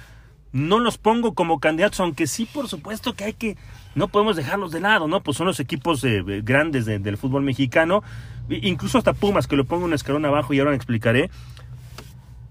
no 0.52 0.80
los 0.80 0.98
pongo 0.98 1.34
como 1.34 1.60
candidatos, 1.60 2.00
aunque 2.00 2.28
sí, 2.28 2.46
por 2.46 2.68
supuesto 2.68 3.14
que 3.14 3.24
hay 3.24 3.34
que, 3.34 3.58
no 3.96 4.08
podemos 4.08 4.36
dejarlos 4.36 4.72
de 4.72 4.80
lado, 4.80 5.08
¿no? 5.08 5.22
Pues 5.22 5.38
son 5.38 5.48
los 5.48 5.60
equipos 5.60 6.04
eh, 6.04 6.24
grandes 6.44 6.86
del 6.86 7.18
fútbol 7.18 7.44
mexicano, 7.44 8.04
incluso 8.50 8.98
hasta 8.98 9.14
Pumas, 9.14 9.48
que 9.48 9.56
lo 9.56 9.66
pongo 9.66 9.86
un 9.86 9.94
escalón 9.94 10.26
abajo 10.26 10.54
y 10.54 10.60
ahora 10.60 10.76
explicaré, 10.76 11.30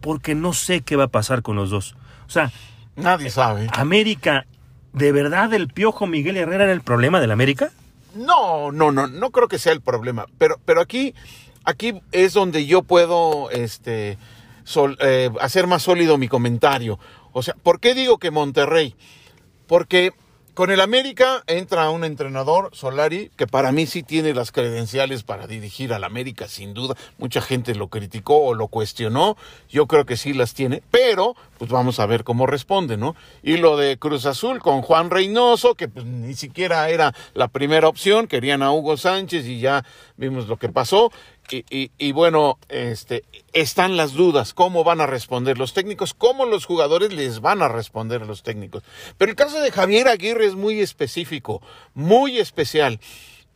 porque 0.01 0.35
no 0.35 0.53
sé 0.53 0.83
qué 0.83 0.97
va 0.97 1.05
a 1.05 1.09
pasar 1.09 1.43
con 1.43 1.57
los 1.57 1.71
dos. 1.71 1.97
O 2.27 2.31
sea, 2.31 2.53
nadie 2.95 3.31
sabe. 3.31 3.69
América, 3.73 4.47
¿de 4.93 5.13
verdad 5.13 5.53
el 5.55 5.69
piojo 5.69 6.07
Miguel 6.07 6.37
Herrera 6.37 6.65
era 6.65 6.73
el 6.73 6.83
problema 6.83 7.21
del 7.21 7.33
América? 7.33 7.71
No, 8.15 8.71
no, 8.73 8.93
no, 8.93 9.07
no 9.07 9.31
creo 9.31 9.49
que 9.49 9.59
sea 9.59 9.73
el 9.73 9.81
problema, 9.81 10.27
pero, 10.39 10.61
pero 10.65 10.81
aquí, 10.81 11.15
aquí 11.65 12.01
es 12.13 12.33
donde 12.33 12.67
yo 12.67 12.83
puedo, 12.83 13.51
este, 13.51 14.19
eh, 15.01 15.31
hacer 15.41 15.67
más 15.67 15.83
sólido 15.83 16.19
mi 16.19 16.29
comentario. 16.29 16.99
O 17.39 17.43
sea, 17.43 17.55
¿por 17.63 17.81
qué 17.81 17.95
digo 17.95 18.19
que 18.19 18.31
Monterrey? 18.31 18.95
Porque 19.67 20.13
con 20.59 20.73
el 20.73 20.81
América 20.81 21.45
entra 21.47 21.89
un 21.89 22.03
entrenador, 22.03 22.71
Solari, 22.73 23.31
que 23.37 23.47
para 23.47 23.71
mí 23.71 23.87
sí 23.87 24.03
tiene 24.03 24.35
las 24.35 24.51
credenciales 24.51 25.23
para 25.23 25.47
dirigir 25.47 25.93
al 25.93 26.03
América, 26.03 26.49
sin 26.49 26.75
duda. 26.75 26.97
Mucha 27.17 27.41
gente 27.41 27.77
lo 27.77 27.87
criticó 27.87 28.39
o 28.39 28.55
lo 28.55 28.67
cuestionó. 28.67 29.37
Yo 29.69 29.87
creo 29.87 30.05
que 30.05 30.17
sí 30.17 30.33
las 30.33 30.55
tiene, 30.55 30.83
pero 30.91 31.37
pues 31.59 31.71
vamos 31.71 32.01
a 32.01 32.07
ver 32.07 32.25
cómo 32.25 32.49
responde, 32.49 32.97
¿no? 32.97 33.15
Y 33.45 33.59
lo 33.59 33.77
de 33.77 33.99
Cruz 33.99 34.27
Azul 34.27 34.59
con 34.59 34.83
Juan 34.83 35.11
Reynoso, 35.11 35.77
que 35.77 35.87
pues, 35.87 36.05
ni 36.05 36.35
siquiera 36.35 36.91
era 36.91 37.15
la 37.35 37.47
primera 37.47 37.87
opción, 37.87 38.27
querían 38.27 38.65
a 38.65 38.73
Hugo 38.73 38.97
Sánchez 38.97 39.47
y 39.47 39.61
ya 39.61 39.85
vimos 40.17 40.49
lo 40.49 40.57
que 40.57 40.71
pasó. 40.71 41.13
Y, 41.51 41.91
y, 41.97 42.13
bueno, 42.13 42.59
este, 42.69 43.25
están 43.53 43.97
las 43.97 44.13
dudas, 44.13 44.53
cómo 44.53 44.85
van 44.85 45.01
a 45.01 45.07
responder 45.07 45.59
los 45.59 45.73
técnicos, 45.73 46.15
cómo 46.15 46.45
los 46.45 46.67
jugadores 46.67 47.13
les 47.13 47.41
van 47.41 47.63
a 47.63 47.69
responder 47.69 48.23
a 48.23 48.27
los 48.27 48.43
técnicos. 48.43 48.83
Pero 49.17 49.31
el 49.31 49.37
caso 49.37 49.61
de 49.61 49.71
Javier 49.71 50.09
Aguirre 50.09 50.47
es 50.47 50.55
muy 50.55 50.81
específico, 50.81 51.63
muy 51.95 52.39
especial. 52.39 53.01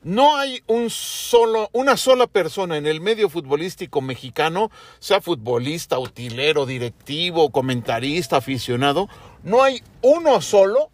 No 0.03 0.37
hay 0.37 0.63
un 0.67 0.91
solo, 0.91 1.71
una 1.73 1.97
sola 1.97 2.27
persona 2.27 2.77
en 2.77 2.87
el 2.87 3.01
medio 3.01 3.29
futbolístico 3.29 4.01
mexicano, 4.01 4.71
sea 4.99 5.21
futbolista, 5.21 5.99
utilero, 5.99 6.67
directivo, 6.67 7.51
comentarista, 7.51 8.39
aficionado, 8.39 9.09
no 9.45 9.63
hay 9.63 9.83
uno 10.01 10.41
solo 10.41 10.91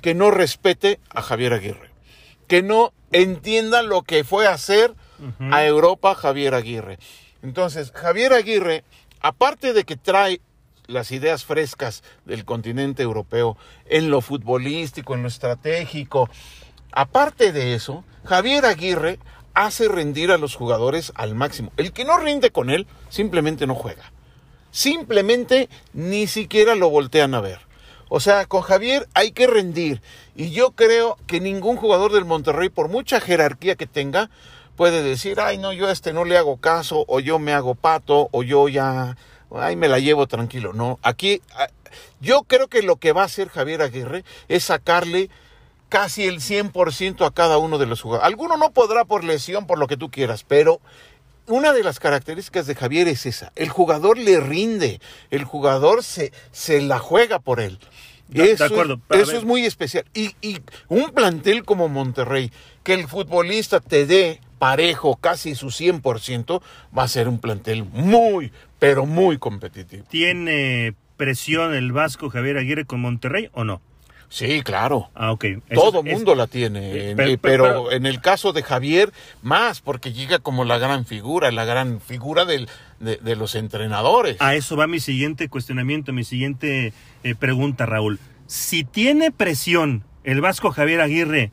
que 0.00 0.14
no 0.14 0.30
respete 0.30 1.00
a 1.10 1.22
Javier 1.22 1.54
Aguirre, 1.54 1.90
que 2.46 2.62
no 2.62 2.92
entienda 3.10 3.82
lo 3.82 4.02
que 4.02 4.22
fue 4.22 4.46
a 4.46 4.52
hacer 4.52 4.94
a 5.50 5.64
Europa 5.64 6.14
Javier 6.14 6.54
Aguirre. 6.54 6.98
Entonces, 7.42 7.92
Javier 7.92 8.32
Aguirre, 8.32 8.84
aparte 9.20 9.72
de 9.72 9.84
que 9.84 9.96
trae 9.96 10.40
las 10.86 11.12
ideas 11.12 11.44
frescas 11.44 12.02
del 12.24 12.44
continente 12.44 13.02
europeo 13.02 13.56
en 13.86 14.10
lo 14.10 14.20
futbolístico, 14.20 15.14
en 15.14 15.22
lo 15.22 15.28
estratégico, 15.28 16.28
aparte 16.92 17.52
de 17.52 17.74
eso, 17.74 18.04
Javier 18.24 18.66
Aguirre 18.66 19.18
hace 19.54 19.88
rendir 19.88 20.30
a 20.30 20.38
los 20.38 20.56
jugadores 20.56 21.12
al 21.14 21.34
máximo. 21.34 21.72
El 21.76 21.92
que 21.92 22.04
no 22.04 22.18
rinde 22.18 22.50
con 22.50 22.70
él 22.70 22.86
simplemente 23.08 23.66
no 23.66 23.74
juega. 23.74 24.12
Simplemente 24.70 25.68
ni 25.92 26.26
siquiera 26.26 26.74
lo 26.74 26.90
voltean 26.90 27.34
a 27.34 27.40
ver. 27.40 27.60
O 28.08 28.20
sea, 28.20 28.46
con 28.46 28.62
Javier 28.62 29.08
hay 29.14 29.32
que 29.32 29.46
rendir. 29.46 30.02
Y 30.36 30.50
yo 30.50 30.72
creo 30.72 31.16
que 31.26 31.40
ningún 31.40 31.76
jugador 31.76 32.12
del 32.12 32.24
Monterrey, 32.24 32.68
por 32.68 32.88
mucha 32.88 33.20
jerarquía 33.20 33.76
que 33.76 33.86
tenga, 33.86 34.30
puede 34.76 35.02
decir, 35.02 35.40
ay, 35.40 35.58
no, 35.58 35.72
yo 35.72 35.88
a 35.88 35.92
este 35.92 36.12
no 36.12 36.24
le 36.24 36.36
hago 36.36 36.56
caso, 36.58 37.04
o 37.08 37.20
yo 37.20 37.38
me 37.38 37.52
hago 37.52 37.74
pato, 37.74 38.28
o 38.32 38.42
yo 38.42 38.68
ya, 38.68 39.16
ay, 39.54 39.76
me 39.76 39.88
la 39.88 39.98
llevo 39.98 40.26
tranquilo. 40.26 40.72
No, 40.72 40.98
aquí 41.02 41.40
yo 42.20 42.42
creo 42.42 42.68
que 42.68 42.82
lo 42.82 42.96
que 42.96 43.12
va 43.12 43.22
a 43.22 43.26
hacer 43.26 43.48
Javier 43.48 43.82
Aguirre 43.82 44.24
es 44.48 44.64
sacarle 44.64 45.30
casi 45.88 46.24
el 46.24 46.40
100% 46.40 47.26
a 47.26 47.30
cada 47.30 47.58
uno 47.58 47.78
de 47.78 47.86
los 47.86 48.00
jugadores. 48.00 48.26
Alguno 48.26 48.56
no 48.56 48.70
podrá 48.70 49.04
por 49.04 49.24
lesión, 49.24 49.66
por 49.66 49.78
lo 49.78 49.86
que 49.86 49.96
tú 49.96 50.10
quieras, 50.10 50.44
pero 50.46 50.80
una 51.46 51.72
de 51.72 51.84
las 51.84 52.00
características 52.00 52.66
de 52.66 52.74
Javier 52.74 53.08
es 53.08 53.26
esa. 53.26 53.52
El 53.54 53.68
jugador 53.68 54.18
le 54.18 54.40
rinde, 54.40 55.00
el 55.30 55.44
jugador 55.44 56.02
se, 56.02 56.32
se 56.52 56.80
la 56.80 56.98
juega 56.98 57.38
por 57.38 57.60
él. 57.60 57.78
eso, 58.32 58.64
acuerdo, 58.64 58.98
eso 59.10 59.36
es 59.36 59.44
muy 59.44 59.66
especial. 59.66 60.04
Y, 60.14 60.34
y 60.40 60.60
un 60.88 61.10
plantel 61.10 61.64
como 61.64 61.88
Monterrey, 61.88 62.50
que 62.82 62.94
el 62.94 63.06
futbolista 63.06 63.80
te 63.80 64.06
dé 64.06 64.40
parejo, 64.64 65.16
casi 65.16 65.54
su 65.54 65.66
100%, 65.66 66.62
va 66.96 67.02
a 67.02 67.08
ser 67.08 67.28
un 67.28 67.38
plantel 67.38 67.84
muy, 67.84 68.50
pero 68.78 69.04
muy 69.04 69.36
competitivo. 69.36 70.06
¿Tiene 70.08 70.94
presión 71.18 71.74
el 71.74 71.92
Vasco 71.92 72.30
Javier 72.30 72.56
Aguirre 72.56 72.86
con 72.86 73.02
Monterrey 73.02 73.50
o 73.52 73.64
no? 73.64 73.82
Sí, 74.30 74.62
claro. 74.62 75.10
Ah, 75.14 75.32
ok. 75.32 75.44
Todo 75.74 76.02
mundo 76.02 76.34
la 76.34 76.46
tiene, 76.46 77.10
eh, 77.10 77.38
pero, 77.42 77.92
en 77.92 78.06
el 78.06 78.22
caso 78.22 78.54
de 78.54 78.62
Javier, 78.62 79.12
más, 79.42 79.82
porque 79.82 80.14
llega 80.14 80.38
como 80.38 80.64
la 80.64 80.78
gran 80.78 81.04
figura, 81.04 81.52
la 81.52 81.66
gran 81.66 82.00
figura 82.00 82.46
del, 82.46 82.66
de, 83.00 83.36
los 83.36 83.56
entrenadores. 83.56 84.38
A 84.40 84.54
eso 84.54 84.78
va 84.78 84.86
mi 84.86 84.98
siguiente 84.98 85.50
cuestionamiento, 85.50 86.14
mi 86.14 86.24
siguiente 86.24 86.94
eh, 87.22 87.34
pregunta, 87.34 87.84
Raúl. 87.84 88.18
Si 88.46 88.82
tiene 88.82 89.30
presión 89.30 90.04
el 90.24 90.40
Vasco 90.40 90.70
Javier 90.70 91.02
Aguirre 91.02 91.52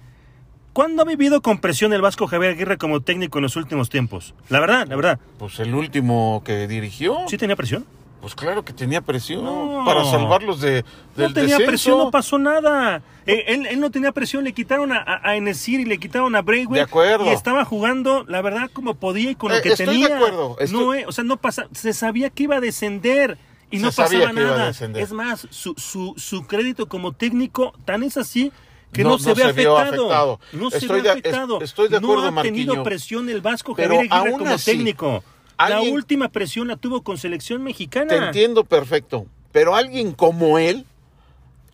¿Cuándo 0.73 1.01
ha 1.01 1.05
vivido 1.05 1.41
con 1.41 1.59
presión 1.59 1.91
el 1.91 2.01
Vasco 2.01 2.27
Javier 2.27 2.53
Aguirre 2.53 2.77
como 2.77 3.01
técnico 3.01 3.39
en 3.39 3.43
los 3.43 3.55
últimos 3.57 3.89
tiempos? 3.89 4.33
La 4.47 4.59
verdad, 4.61 4.87
la 4.87 4.95
verdad. 4.95 5.19
Pues 5.37 5.59
el 5.59 5.75
último 5.75 6.41
que 6.45 6.67
dirigió. 6.67 7.17
¿Sí 7.27 7.37
tenía 7.37 7.57
presión? 7.57 7.85
Pues 8.21 8.35
claro 8.35 8.63
que 8.63 8.71
tenía 8.71 9.01
presión 9.01 9.83
para 9.83 10.05
salvarlos 10.05 10.61
de, 10.61 10.85
del 11.15 11.29
No 11.29 11.33
tenía 11.33 11.57
presión, 11.57 11.97
no 11.97 12.11
pasó 12.11 12.37
nada. 12.37 13.01
Eh, 13.25 13.45
él, 13.47 13.79
no 13.79 13.89
tenía 13.89 14.11
presión, 14.11 14.43
le 14.43 14.53
quitaron 14.53 14.91
a, 14.91 15.03
a 15.23 15.35
Enesir 15.35 15.79
y 15.79 15.85
le 15.85 15.97
quitaron 15.97 16.35
a 16.35 16.41
Braywell. 16.43 16.75
De 16.75 16.81
acuerdo. 16.81 17.25
Y 17.25 17.29
estaba 17.29 17.65
jugando, 17.65 18.23
la 18.27 18.43
verdad, 18.43 18.69
como 18.71 18.93
podía 18.93 19.31
y 19.31 19.35
con 19.35 19.51
lo 19.51 19.57
eh, 19.57 19.61
que 19.63 19.69
estoy 19.69 19.87
tenía. 19.87 20.09
de 20.09 20.13
acuerdo. 20.13 20.55
No, 20.71 20.93
eh, 20.93 21.05
o 21.07 21.11
sea, 21.11 21.23
no 21.23 21.37
pasa, 21.37 21.67
se 21.73 21.93
sabía 21.93 22.29
que 22.29 22.43
iba 22.43 22.57
a 22.57 22.61
descender 22.61 23.39
y 23.71 23.79
no 23.79 23.91
pasaba 23.91 24.31
nada. 24.31 24.69
Es 24.69 25.11
más, 25.11 25.47
su, 25.49 25.73
su, 25.75 26.13
su 26.15 26.45
crédito 26.45 26.85
como 26.85 27.13
técnico 27.13 27.73
tan 27.85 28.03
es 28.03 28.17
así 28.17 28.51
que 28.91 29.03
no, 29.03 29.17
se, 29.17 29.33
ve 29.33 29.43
afectado. 29.43 30.39
No 30.51 30.69
se 30.69 30.87
ve 30.87 31.09
afectado. 31.09 31.61
estoy 31.61 31.87
de 31.87 31.97
acuerdo, 31.97 32.31
no 32.31 32.39
ha 32.39 32.43
tenido 32.43 32.83
presión 32.83 33.29
el 33.29 33.41
Vasco 33.41 33.73
Javier 33.73 34.07
Aguirre 34.11 34.37
como 34.37 34.57
técnico. 34.57 35.23
la 35.57 35.81
última 35.81 36.29
presión 36.29 36.67
la 36.67 36.77
tuvo 36.77 37.03
con 37.03 37.17
selección 37.17 37.63
mexicana. 37.63 38.07
Te 38.07 38.17
entiendo 38.17 38.63
perfecto, 38.63 39.25
pero 39.51 39.75
alguien 39.75 40.13
como 40.13 40.57
él, 40.57 40.85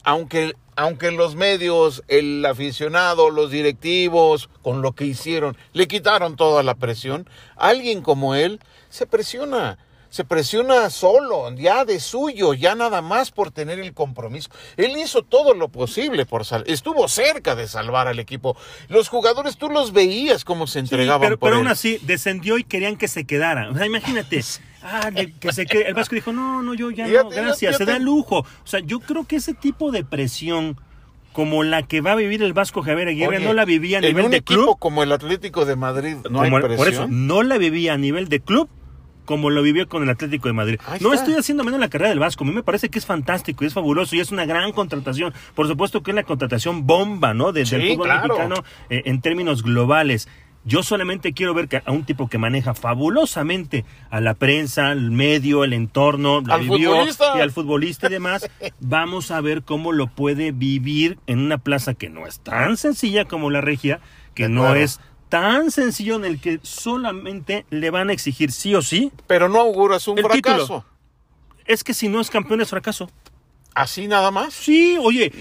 aunque 0.04 0.56
aunque 0.78 1.10
los 1.10 1.36
medios, 1.36 2.04
el 2.08 2.46
aficionado, 2.46 3.32
los 3.32 3.50
directivos, 3.50 4.48
con 4.62 4.84
lo 4.84 4.92
que 4.92 5.06
hicieron, 5.06 5.58
le 5.74 5.88
quitaron 5.88 6.36
toda 6.36 6.62
la 6.62 6.76
presión, 6.76 7.28
alguien 7.56 8.04
como 8.04 8.36
él 8.36 8.60
se 8.90 9.08
presiona 9.08 9.80
se 10.10 10.24
presiona 10.24 10.90
solo, 10.90 11.54
ya 11.56 11.86
de 11.86 12.00
suyo, 12.00 12.54
ya 12.54 12.76
nada 12.76 13.02
más 13.02 13.32
por 13.32 13.52
tener 13.52 13.80
el 13.80 13.94
compromiso. 13.94 14.50
Él 14.78 14.96
hizo 14.98 15.22
todo 15.24 15.54
lo 15.54 15.70
posible 15.70 16.26
por 16.26 16.46
sal 16.46 16.64
estuvo 16.68 17.08
cerca 17.08 17.56
de 17.56 17.68
salvar 17.68 18.08
al 18.08 18.20
equipo. 18.20 18.56
Los 18.88 19.10
jugadores 19.10 19.58
tú 19.58 19.70
los 19.70 19.94
veías 19.94 20.44
cómo 20.46 20.68
se 20.68 20.80
entregaban. 20.80 21.22
pero, 21.22 21.40
pero 21.40 21.56
aún 21.58 21.68
así 21.68 22.00
descendió 22.04 22.58
y 22.58 22.64
querían 22.64 22.98
que 22.98 23.08
se 23.08 23.26
quedara. 23.26 23.70
O 23.70 23.76
sea, 23.76 23.86
imagínate. 23.86 24.38
Ah, 24.90 25.12
que 25.12 25.52
se 25.52 25.64
El 25.64 25.96
Vasco 25.96 26.16
dijo, 26.16 26.32
no, 26.32 26.62
no, 26.62 26.74
yo 26.74 26.92
ya 26.92 27.08
no, 27.08 27.30
gracias, 27.30 27.76
se 27.76 27.84
da 27.84 28.00
lujo. 28.00 28.38
O 28.38 28.46
sea, 28.64 28.80
yo 28.80 29.02
creo 29.02 29.26
que 29.26 29.38
ese 29.38 29.54
tipo 29.54 29.92
de 29.92 30.06
presión 30.06 30.80
como 31.34 31.64
la 31.64 31.84
que 31.84 32.00
va 32.00 32.14
a 32.14 32.16
vivir 32.16 32.42
el 32.42 32.54
Vasco 32.54 32.82
Javier 32.84 33.10
Aguirre 33.10 33.40
no 33.40 33.54
la 33.54 33.66
vivía 33.66 33.98
a 33.98 34.02
nivel 34.02 34.32
de 34.32 34.42
club. 34.42 34.78
como 34.80 35.04
el 35.04 35.12
Atlético 35.12 35.66
de 35.66 35.76
Madrid 35.76 36.16
no 36.30 36.42
hay 36.42 36.52
presión. 36.52 36.78
Por 36.78 36.88
eso, 36.88 37.08
no 37.10 37.44
la 37.44 37.58
vivía 37.58 37.94
a 37.94 37.98
nivel 37.98 38.30
de 38.30 38.40
club 38.40 38.70
como 39.28 39.52
lo 39.52 39.62
vivió 39.62 39.88
con 39.88 40.02
el 40.02 40.10
Atlético 40.10 40.48
de 40.48 40.54
Madrid. 40.54 40.80
no 41.02 41.14
estoy 41.14 41.36
haciendo 41.36 41.64
menos 41.64 41.80
la 41.80 41.90
carrera 41.90 42.10
del 42.10 42.20
Vasco, 42.20 42.44
a 42.44 42.48
mí 42.48 42.54
me 42.54 42.64
parece 42.64 42.90
que 42.90 42.98
es 42.98 43.06
fantástico 43.06 43.64
y 43.64 43.68
es 43.68 43.74
fabuloso 43.74 44.16
y 44.16 44.22
es 44.22 44.32
una 44.32 44.46
gran 44.46 44.72
contratación. 44.72 45.34
Por 45.54 45.68
supuesto 45.68 46.02
que 46.02 46.12
es 46.12 46.16
la 46.16 46.24
contratación 46.24 46.88
bomba, 46.88 47.34
¿no? 47.34 47.52
Desde 47.52 47.76
el 47.76 47.96
fútbol 47.96 48.08
mexicano 48.08 48.56
eh, 48.90 49.04
en 49.06 49.22
términos 49.22 49.62
globales. 49.62 50.28
Yo 50.64 50.84
solamente 50.84 51.34
quiero 51.34 51.54
ver 51.54 51.84
a 51.86 51.92
un 51.92 52.04
tipo 52.04 52.28
que 52.28 52.38
maneja 52.38 52.74
fabulosamente 52.74 53.86
a 54.10 54.20
la 54.20 54.34
prensa, 54.34 54.88
al 54.88 55.12
medio, 55.12 55.64
el 55.64 55.72
entorno, 55.72 56.42
la 56.42 56.58
vivió 56.58 57.06
y 57.06 57.40
al 57.40 57.52
futbolista 57.52 58.08
y 58.08 58.12
demás. 58.12 58.50
Vamos 58.82 59.32
a 59.32 59.40
ver 59.40 59.64
cómo 59.64 59.94
lo 59.94 60.08
puede 60.08 60.52
vivir 60.52 61.20
en 61.26 61.40
una 61.40 61.58
plaza 61.58 61.94
que 61.94 62.10
no 62.10 62.28
es 62.28 62.40
tan 62.42 62.76
sencilla 62.76 63.26
como 63.26 63.50
la 63.50 63.62
regia, 63.62 64.02
que 64.34 64.50
no 64.50 64.76
es 64.76 65.00
tan 65.30 65.72
sencillo 65.72 66.16
en 66.16 66.26
el 66.26 66.40
que 66.40 66.60
solamente 66.64 67.66
le 67.70 67.90
van 67.90 68.10
a 68.10 68.14
exigir 68.14 68.52
sí 68.52 68.76
o 68.76 68.82
sí. 68.82 69.12
Pero 69.28 69.50
no 69.50 69.60
auguras 69.60 70.08
un 70.08 70.18
fracaso. 70.18 70.86
Es 71.66 71.84
que 71.84 71.94
si 71.94 72.08
no 72.08 72.22
es 72.22 72.30
campeón 72.30 72.62
es 72.62 72.70
fracaso. 72.70 73.10
¿Así 73.78 74.08
nada 74.08 74.32
más? 74.32 74.56
Sí, 74.56 74.98
oye, 75.00 75.32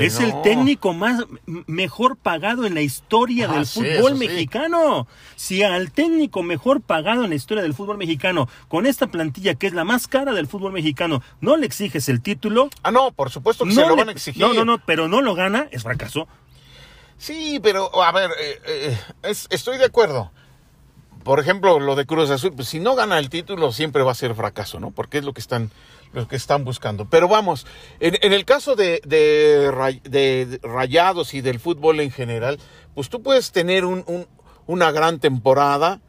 es 0.00 0.18
el 0.20 0.40
técnico 0.40 0.94
más 0.94 1.26
mejor 1.66 2.16
pagado 2.16 2.64
en 2.64 2.72
la 2.72 2.80
historia 2.80 3.48
del 3.48 3.66
fútbol 3.66 4.14
mexicano. 4.14 5.06
Si 5.34 5.62
al 5.62 5.92
técnico 5.92 6.42
mejor 6.42 6.80
pagado 6.80 7.24
en 7.24 7.28
la 7.28 7.36
historia 7.36 7.62
del 7.62 7.74
fútbol 7.74 7.98
mexicano, 7.98 8.48
con 8.68 8.86
esta 8.86 9.08
plantilla 9.08 9.56
que 9.56 9.66
es 9.66 9.74
la 9.74 9.84
más 9.84 10.08
cara 10.08 10.32
del 10.32 10.46
fútbol 10.46 10.72
mexicano, 10.72 11.20
no 11.42 11.58
le 11.58 11.66
exiges 11.66 12.08
el 12.08 12.22
título. 12.22 12.70
Ah, 12.82 12.90
no, 12.90 13.12
por 13.12 13.28
supuesto 13.28 13.66
que 13.66 13.72
se 13.72 13.86
lo 13.86 13.94
van 13.94 14.08
a 14.08 14.12
exigir. 14.12 14.40
No, 14.40 14.54
no, 14.54 14.64
no, 14.64 14.78
pero 14.78 15.06
no 15.06 15.20
lo 15.20 15.34
gana, 15.34 15.68
es 15.70 15.82
fracaso. 15.82 16.28
Sí, 17.18 17.60
pero 17.62 18.02
a 18.02 18.12
ver, 18.12 18.30
eh, 18.38 18.60
eh, 18.66 19.34
estoy 19.50 19.78
de 19.78 19.86
acuerdo. 19.86 20.30
Por 21.24 21.40
ejemplo, 21.40 21.80
lo 21.80 21.96
de 21.96 22.06
Cruz 22.06 22.30
Azul, 22.30 22.52
pues 22.54 22.68
si 22.68 22.78
no 22.78 22.94
gana 22.94 23.18
el 23.18 23.30
título 23.30 23.72
siempre 23.72 24.02
va 24.04 24.12
a 24.12 24.14
ser 24.14 24.34
fracaso, 24.34 24.78
¿no? 24.78 24.92
Porque 24.92 25.18
es 25.18 25.24
lo 25.24 25.32
que 25.32 25.40
están, 25.40 25.72
lo 26.12 26.28
que 26.28 26.36
están 26.36 26.64
buscando. 26.64 27.06
Pero 27.10 27.26
vamos, 27.26 27.66
en, 27.98 28.32
el 28.32 28.44
caso 28.44 28.76
de, 28.76 29.00
de, 29.04 30.60
Rayados 30.62 31.34
y 31.34 31.40
del 31.40 31.58
fútbol 31.58 31.98
en 31.98 32.12
general, 32.12 32.58
pues 32.94 33.08
tú 33.08 33.22
puedes 33.22 33.50
tener 33.50 33.84
un, 33.84 34.04
una 34.66 34.92
gran 34.92 35.18
temporada, 35.18 36.00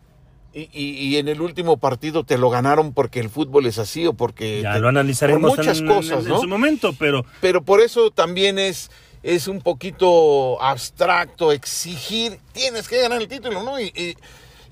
y, 0.53 1.17
en 1.17 1.27
el 1.27 1.41
último 1.41 1.77
partido 1.77 2.23
te 2.23 2.37
lo 2.37 2.49
ganaron 2.49 2.93
porque 2.93 3.19
el 3.19 3.29
fútbol 3.29 3.67
es 3.67 3.77
así 3.77 4.07
o 4.07 4.13
porque 4.13 4.61
ya 4.63 4.79
lo 4.79 4.87
analizaremos 4.87 5.55
muchas 5.55 5.83
cosas 5.83 6.25
en, 6.25 6.35
su 6.39 6.47
momento 6.47 6.93
pero 6.97 7.25
pero 7.41 7.61
por 7.61 7.79
eso 7.79 8.09
también 8.09 8.57
es 8.57 8.89
es 9.23 9.47
un 9.47 9.61
poquito 9.61 10.61
abstracto 10.61 11.51
exigir, 11.51 12.39
tienes 12.53 12.87
que 12.87 13.01
ganar 13.01 13.21
el 13.21 13.27
título, 13.27 13.63
¿no? 13.63 13.79
Y, 13.79 13.85
y, 13.95 14.15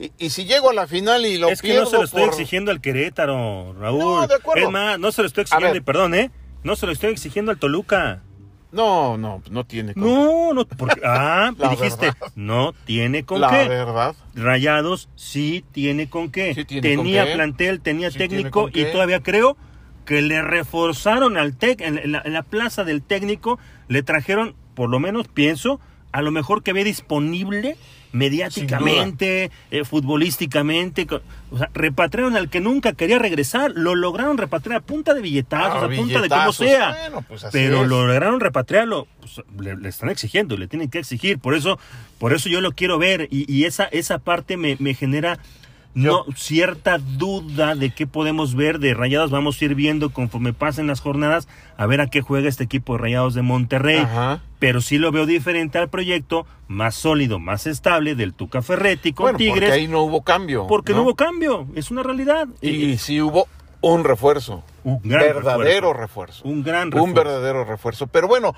y- 0.04 0.12
y 0.18 0.30
si 0.30 0.46
llego 0.46 0.70
a 0.70 0.74
la 0.74 0.88
final 0.88 1.26
y 1.26 1.38
lo 1.38 1.50
es 1.50 1.62
que 1.62 1.70
pierdo 1.70 1.86
no 1.86 1.90
se 1.90 1.98
lo 1.98 2.04
estoy 2.04 2.22
por- 2.22 2.30
exigiendo 2.30 2.72
al 2.72 2.82
Querétaro, 2.82 3.74
Raúl. 3.80 4.00
No, 4.00 4.28
de 4.28 4.36
acuerdo. 4.36 4.66
Es 4.66 4.72
más, 4.72 5.00
no 5.00 5.12
se 5.12 5.22
lo 5.22 5.28
estoy 5.28 5.44
exigiendo, 5.44 5.76
y 5.78 5.82
perdón, 5.82 6.16
¿eh? 6.16 6.32
No 6.64 6.76
se 6.76 6.86
lo 6.86 6.92
estoy 6.92 7.12
exigiendo 7.12 7.52
al 7.52 7.60
Toluca. 7.60 8.22
No, 8.72 9.18
no, 9.18 9.42
no 9.50 9.64
tiene 9.64 9.94
con 9.94 10.04
No, 10.04 10.54
no, 10.54 10.66
porque, 10.66 11.00
ah, 11.06 11.52
dijiste, 11.72 12.08
verdad. 12.08 12.32
no 12.36 12.74
tiene 12.86 13.24
con 13.24 13.40
La 13.40 13.50
qué. 13.50 13.70
verdad. 13.70 14.16
Rayados 14.34 15.08
sí 15.16 15.64
tiene 15.72 16.10
con 16.10 16.30
qué. 16.30 16.54
Sí 16.54 16.66
tiene 16.66 16.96
con 16.96 17.06
tenía 17.06 17.26
qué. 17.26 17.34
plantel, 17.36 17.80
tenía 17.82 18.12
Sí 18.12 18.18
técnico 18.18 18.64
con 18.64 18.70
y 18.72 18.74
qué. 18.74 18.86
todavía 18.86 19.22
creo 19.24 19.56
que 20.06 20.22
le 20.22 20.42
reforzaron 20.42 21.38
al 21.38 21.56
tec 21.58 21.82
en, 21.82 22.12
la, 22.12 22.22
en 22.24 22.34
la 22.34 22.44
plaza 22.44 22.84
del 22.84 23.02
técnico, 23.02 23.60
le 23.88 24.04
trajeron, 24.04 24.56
por 24.76 24.90
lo 24.90 25.00
menos 25.00 25.28
pienso, 25.28 25.80
a 26.12 26.22
lo 26.22 26.32
mejor 26.32 26.64
que 26.64 26.74
ve 26.74 26.84
disponible 26.84 27.76
mediáticamente, 28.14 29.52
eh, 29.72 29.84
futbolísticamente, 29.84 31.06
o 31.52 31.58
sea, 31.58 31.70
repatriaron 31.74 32.38
al 32.38 32.50
que 32.50 32.62
nunca 32.62 32.94
quería 32.94 33.20
regresar, 33.20 33.74
lo 33.76 33.94
lograron 33.96 34.38
repatriar 34.38 34.78
a 34.78 34.82
punta 34.82 35.14
de 35.14 35.22
billetazos, 35.22 35.84
Ah, 35.84 35.86
a 35.86 35.90
punta 35.90 36.22
de 36.22 36.30
como 36.30 36.54
sea. 36.54 36.92
Bueno, 36.98 37.26
pues 37.28 37.46
pero 37.52 37.84
es. 37.84 37.88
lo 37.90 38.06
lograron 38.06 38.40
repatriarlo, 38.40 39.08
pues, 39.20 39.42
le, 39.60 39.76
le 39.76 39.90
están 39.90 40.10
exigiendo, 40.10 40.56
le 40.56 40.68
tienen 40.68 40.90
que 40.90 41.00
exigir, 41.00 41.40
por 41.40 41.56
eso, 41.56 41.78
por 42.18 42.34
eso 42.34 42.48
yo 42.48 42.62
lo 42.62 42.72
quiero 42.72 42.98
ver 42.98 43.28
y, 43.30 43.52
y 43.52 43.66
esa, 43.66 43.86
esa 43.86 44.20
parte 44.20 44.56
me, 44.58 44.78
me 44.80 44.94
genera 44.94 45.38
no, 45.96 46.26
cierta 46.36 46.98
duda 47.00 47.74
de 47.74 47.90
qué 47.90 48.06
podemos 48.06 48.54
ver 48.54 48.80
de 48.80 48.94
Rayados, 48.94 49.32
vamos 49.32 49.60
a 49.60 49.66
ir 49.66 49.74
viendo 49.76 50.12
conforme 50.12 50.54
pasen 50.54 50.88
las 50.88 51.00
jornadas 51.02 51.48
a 51.78 51.86
ver 51.88 52.02
a 52.02 52.08
qué 52.08 52.22
juega 52.22 52.48
este 52.50 52.66
equipo 52.66 52.94
de 52.94 53.00
Rayados 53.00 53.34
de 53.34 53.42
Monterrey, 53.42 53.98
Ajá. 54.00 54.42
pero 54.60 54.82
sí 54.82 54.98
lo 54.98 55.12
veo 55.12 55.26
diferente 55.26 55.78
al 55.78 55.90
proyecto, 55.90 56.46
más 56.68 56.96
sólido, 56.96 57.40
más 57.40 57.66
estable 57.66 58.14
del 58.16 58.34
Tuca 58.34 58.62
Ferretti 58.62 59.14
con 59.14 59.24
Bueno, 59.24 59.38
Tigres, 59.38 59.56
porque 59.70 59.72
ahí 59.72 59.88
no 59.88 60.02
hubo 60.04 60.22
cambio. 60.22 60.68
porque 60.68 60.94
no 60.94 61.02
hubo 61.04 61.16
cambio, 61.16 61.66
es 61.76 61.90
una 61.92 62.04
realidad. 62.04 62.48
Y, 62.62 62.70
y 62.70 62.98
sí 62.98 63.22
hubo 63.22 63.48
un 63.82 64.04
refuerzo. 64.04 64.64
Un 64.84 65.00
gran 65.04 65.22
verdadero 65.22 65.94
refuerzo. 65.94 66.42
refuerzo. 66.44 66.44
Un 66.48 66.64
gran 66.64 66.88
Un 66.88 66.92
refuerzo. 66.92 67.14
verdadero 67.16 67.64
refuerzo. 67.66 68.08
Pero 68.08 68.28
bueno, 68.28 68.54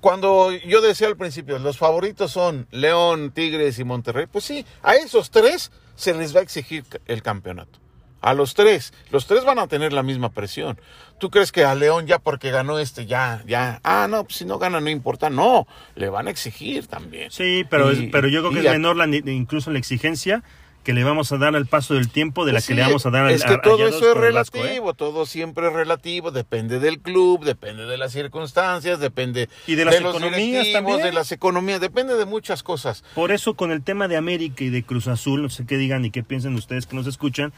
cuando 0.00 0.52
yo 0.52 0.80
decía 0.80 1.06
al 1.08 1.16
principio, 1.16 1.58
los 1.58 1.78
favoritos 1.78 2.30
son 2.32 2.66
León, 2.70 3.30
Tigres 3.32 3.78
y 3.78 3.84
Monterrey, 3.84 4.26
pues 4.30 4.44
sí, 4.44 4.64
a 4.82 4.94
esos 4.94 5.30
tres 5.30 5.70
se 5.96 6.14
les 6.14 6.34
va 6.34 6.40
a 6.40 6.42
exigir 6.42 6.84
el 7.06 7.22
campeonato. 7.22 7.78
A 8.20 8.34
los 8.34 8.54
tres, 8.54 8.92
los 9.12 9.26
tres 9.28 9.44
van 9.44 9.60
a 9.60 9.68
tener 9.68 9.92
la 9.92 10.02
misma 10.02 10.30
presión. 10.30 10.80
¿Tú 11.20 11.30
crees 11.30 11.52
que 11.52 11.64
a 11.64 11.76
León 11.76 12.08
ya 12.08 12.18
porque 12.18 12.50
ganó 12.50 12.80
este 12.80 13.06
ya, 13.06 13.44
ya, 13.46 13.80
ah, 13.84 14.08
no, 14.10 14.24
pues 14.24 14.36
si 14.38 14.44
no 14.44 14.58
gana 14.58 14.80
no 14.80 14.90
importa? 14.90 15.30
No, 15.30 15.68
le 15.94 16.08
van 16.08 16.26
a 16.26 16.30
exigir 16.30 16.88
también. 16.88 17.30
Sí, 17.30 17.64
pero, 17.70 17.92
Y- 17.92 18.06
es- 18.06 18.10
pero 18.10 18.26
yo 18.28 18.40
creo 18.40 18.52
que 18.60 18.66
es 18.66 18.72
menor 18.72 18.96
la, 18.96 19.06
incluso 19.06 19.70
la 19.70 19.78
exigencia 19.78 20.42
que 20.88 20.94
le 20.94 21.04
vamos 21.04 21.30
a 21.32 21.36
dar 21.36 21.54
al 21.54 21.66
paso 21.66 21.92
del 21.92 22.08
tiempo 22.08 22.46
de 22.46 22.52
la 22.52 22.60
Pues 22.60 22.68
que 22.68 22.74
le 22.74 22.80
vamos 22.80 23.04
a 23.04 23.10
dar 23.10 23.26
al 23.26 23.32
Es 23.32 23.44
que 23.44 23.52
a- 23.52 23.60
todo 23.60 23.86
eso 23.86 23.98
es 23.98 24.32
Vasco, 24.32 24.56
¿eh? 24.56 24.62
relativo, 24.62 24.94
todo 24.94 25.26
siempre 25.26 25.66
es 25.66 25.72
relativo, 25.74 26.30
depende 26.30 26.80
del 26.80 27.00
club, 27.00 27.44
depende 27.44 27.84
de 27.84 27.98
las 27.98 28.12
circunstancias, 28.12 28.98
depende 28.98 29.50
Y 29.66 29.74
de 29.74 29.84
las 29.84 30.00
los 30.00 30.16
economías 30.16 30.72
también. 30.72 31.02
de 31.02 31.12
las 31.12 31.30
economías, 31.30 31.78
depende 31.82 32.14
de 32.14 32.24
muchas 32.24 32.62
cosas. 32.62 33.04
Por 33.14 33.32
eso 33.32 33.52
con 33.52 33.70
el 33.70 33.82
tema 33.82 34.08
de 34.08 34.16
América 34.16 34.64
y 34.64 34.70
de 34.70 34.82
Cruz 34.82 35.08
Azul, 35.08 35.42
no 35.42 35.50
sé 35.50 35.66
qué 35.66 35.76
digan 35.76 36.06
y 36.06 36.10
qué 36.10 36.22
piensen 36.22 36.54
ustedes 36.54 36.86
que 36.86 36.96
nos 36.96 37.06
escuchan, 37.06 37.52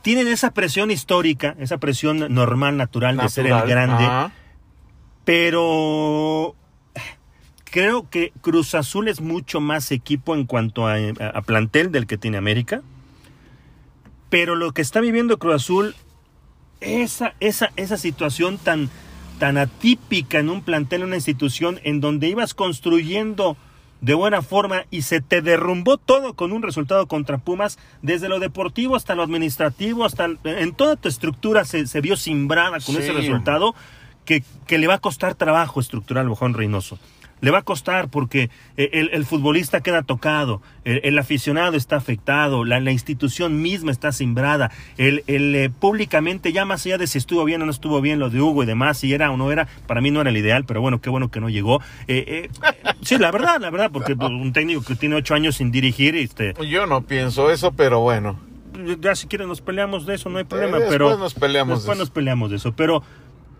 tienen 0.00 0.26
esa 0.26 0.52
presión 0.54 0.90
histórica, 0.90 1.56
esa 1.60 1.76
presión 1.76 2.32
normal, 2.32 2.78
natural, 2.78 3.18
de 3.18 3.28
ser 3.28 3.48
el 3.48 3.60
grande, 3.68 4.02
Ajá. 4.04 4.32
pero 5.26 6.54
creo 7.70 8.08
que 8.10 8.32
Cruz 8.40 8.74
Azul 8.74 9.08
es 9.08 9.20
mucho 9.20 9.60
más 9.60 9.90
equipo 9.92 10.34
en 10.34 10.44
cuanto 10.44 10.86
a, 10.86 10.96
plantel 11.46 11.92
del 11.92 12.06
que 12.06 12.18
tiene 12.18 12.36
América. 12.36 12.82
Pero 14.28 14.54
lo 14.54 14.72
que 14.72 14.82
está 14.82 15.00
viviendo 15.00 15.38
Cruz 15.38 15.54
Azul, 15.54 15.94
esa, 16.80 17.34
esa, 17.40 17.72
esa 17.76 17.96
situación 17.96 18.58
tan, 18.58 18.90
tan 19.38 19.56
atípica 19.56 20.38
en 20.38 20.50
un 20.50 20.62
plantel, 20.62 21.02
en 21.02 21.08
una 21.08 21.16
institución, 21.16 21.80
en 21.82 22.00
donde 22.00 22.28
ibas 22.28 22.54
construyendo 22.54 23.56
de 24.00 24.14
buena 24.14 24.40
forma 24.40 24.84
y 24.90 25.02
se 25.02 25.20
te 25.20 25.42
derrumbó 25.42 25.98
todo 25.98 26.34
con 26.34 26.52
un 26.52 26.62
resultado 26.62 27.06
contra 27.06 27.38
Pumas, 27.38 27.78
desde 28.02 28.28
lo 28.28 28.38
deportivo 28.38 28.96
hasta 28.96 29.14
lo 29.14 29.22
administrativo, 29.22 30.04
hasta 30.04 30.28
en 30.44 30.72
toda 30.72 30.96
tu 30.96 31.08
estructura 31.08 31.64
se, 31.64 31.86
se 31.86 32.00
vio 32.00 32.16
simbrada 32.16 32.80
con 32.80 32.94
Sí, 32.94 33.02
ese 33.02 33.12
resultado 33.12 33.74
que, 34.24 34.42
que 34.66 34.78
le 34.78 34.86
va 34.86 34.94
a 34.94 34.98
costar 35.00 35.34
trabajo 35.34 35.80
estructural 35.80 36.26
al 36.26 36.34
Juan 36.34 36.54
Reynoso. 36.54 36.98
Le 37.40 37.50
va 37.50 37.58
a 37.58 37.62
costar 37.62 38.08
porque 38.08 38.50
eh, 38.76 38.90
el, 38.92 39.10
el 39.12 39.24
futbolista 39.24 39.80
queda 39.80 40.02
tocado, 40.02 40.62
el, 40.84 41.00
el 41.04 41.18
aficionado 41.18 41.76
está 41.76 41.96
afectado, 41.96 42.64
la, 42.64 42.80
la 42.80 42.92
institución 42.92 43.62
misma 43.62 43.90
está 43.90 44.12
simbrada, 44.12 44.70
el, 44.98 45.24
el, 45.26 45.54
eh, 45.54 45.70
públicamente 45.70 46.52
ya 46.52 46.64
más 46.64 46.84
allá 46.86 46.98
de 46.98 47.06
si 47.06 47.18
estuvo 47.18 47.44
bien 47.44 47.62
o 47.62 47.64
no 47.64 47.70
estuvo 47.70 48.00
bien 48.00 48.18
lo 48.18 48.30
de 48.30 48.40
Hugo 48.40 48.62
y 48.62 48.66
demás, 48.66 48.98
si 48.98 49.12
era 49.12 49.30
o 49.30 49.36
no 49.36 49.52
era, 49.52 49.68
para 49.86 50.00
mí 50.00 50.10
no 50.10 50.20
era 50.20 50.30
el 50.30 50.36
ideal, 50.36 50.64
pero 50.64 50.80
bueno, 50.80 51.00
qué 51.00 51.10
bueno 51.10 51.30
que 51.30 51.40
no 51.40 51.48
llegó. 51.48 51.80
Eh, 52.08 52.48
eh, 52.52 52.92
sí, 53.02 53.18
la 53.18 53.30
verdad, 53.30 53.60
la 53.60 53.70
verdad, 53.70 53.90
porque 53.92 54.14
un 54.14 54.52
técnico 54.52 54.82
que 54.82 54.94
tiene 54.94 55.16
ocho 55.16 55.34
años 55.34 55.56
sin 55.56 55.70
dirigir, 55.70 56.16
este, 56.16 56.54
Yo 56.68 56.86
no 56.86 57.02
pienso 57.02 57.50
eso, 57.50 57.72
pero 57.72 58.00
bueno. 58.00 58.38
ya 59.00 59.14
si 59.14 59.26
quieren 59.26 59.48
nos 59.48 59.60
peleamos 59.60 60.06
de 60.06 60.14
eso, 60.14 60.28
no 60.28 60.38
hay 60.38 60.44
problema, 60.44 60.78
después 60.78 60.92
pero 60.92 61.16
nos 61.18 61.34
peleamos 61.34 61.78
después 61.78 61.98
de 61.98 62.02
nos 62.02 62.10
peleamos 62.10 62.50
de 62.50 62.56
eso, 62.56 62.72
pero 62.72 63.02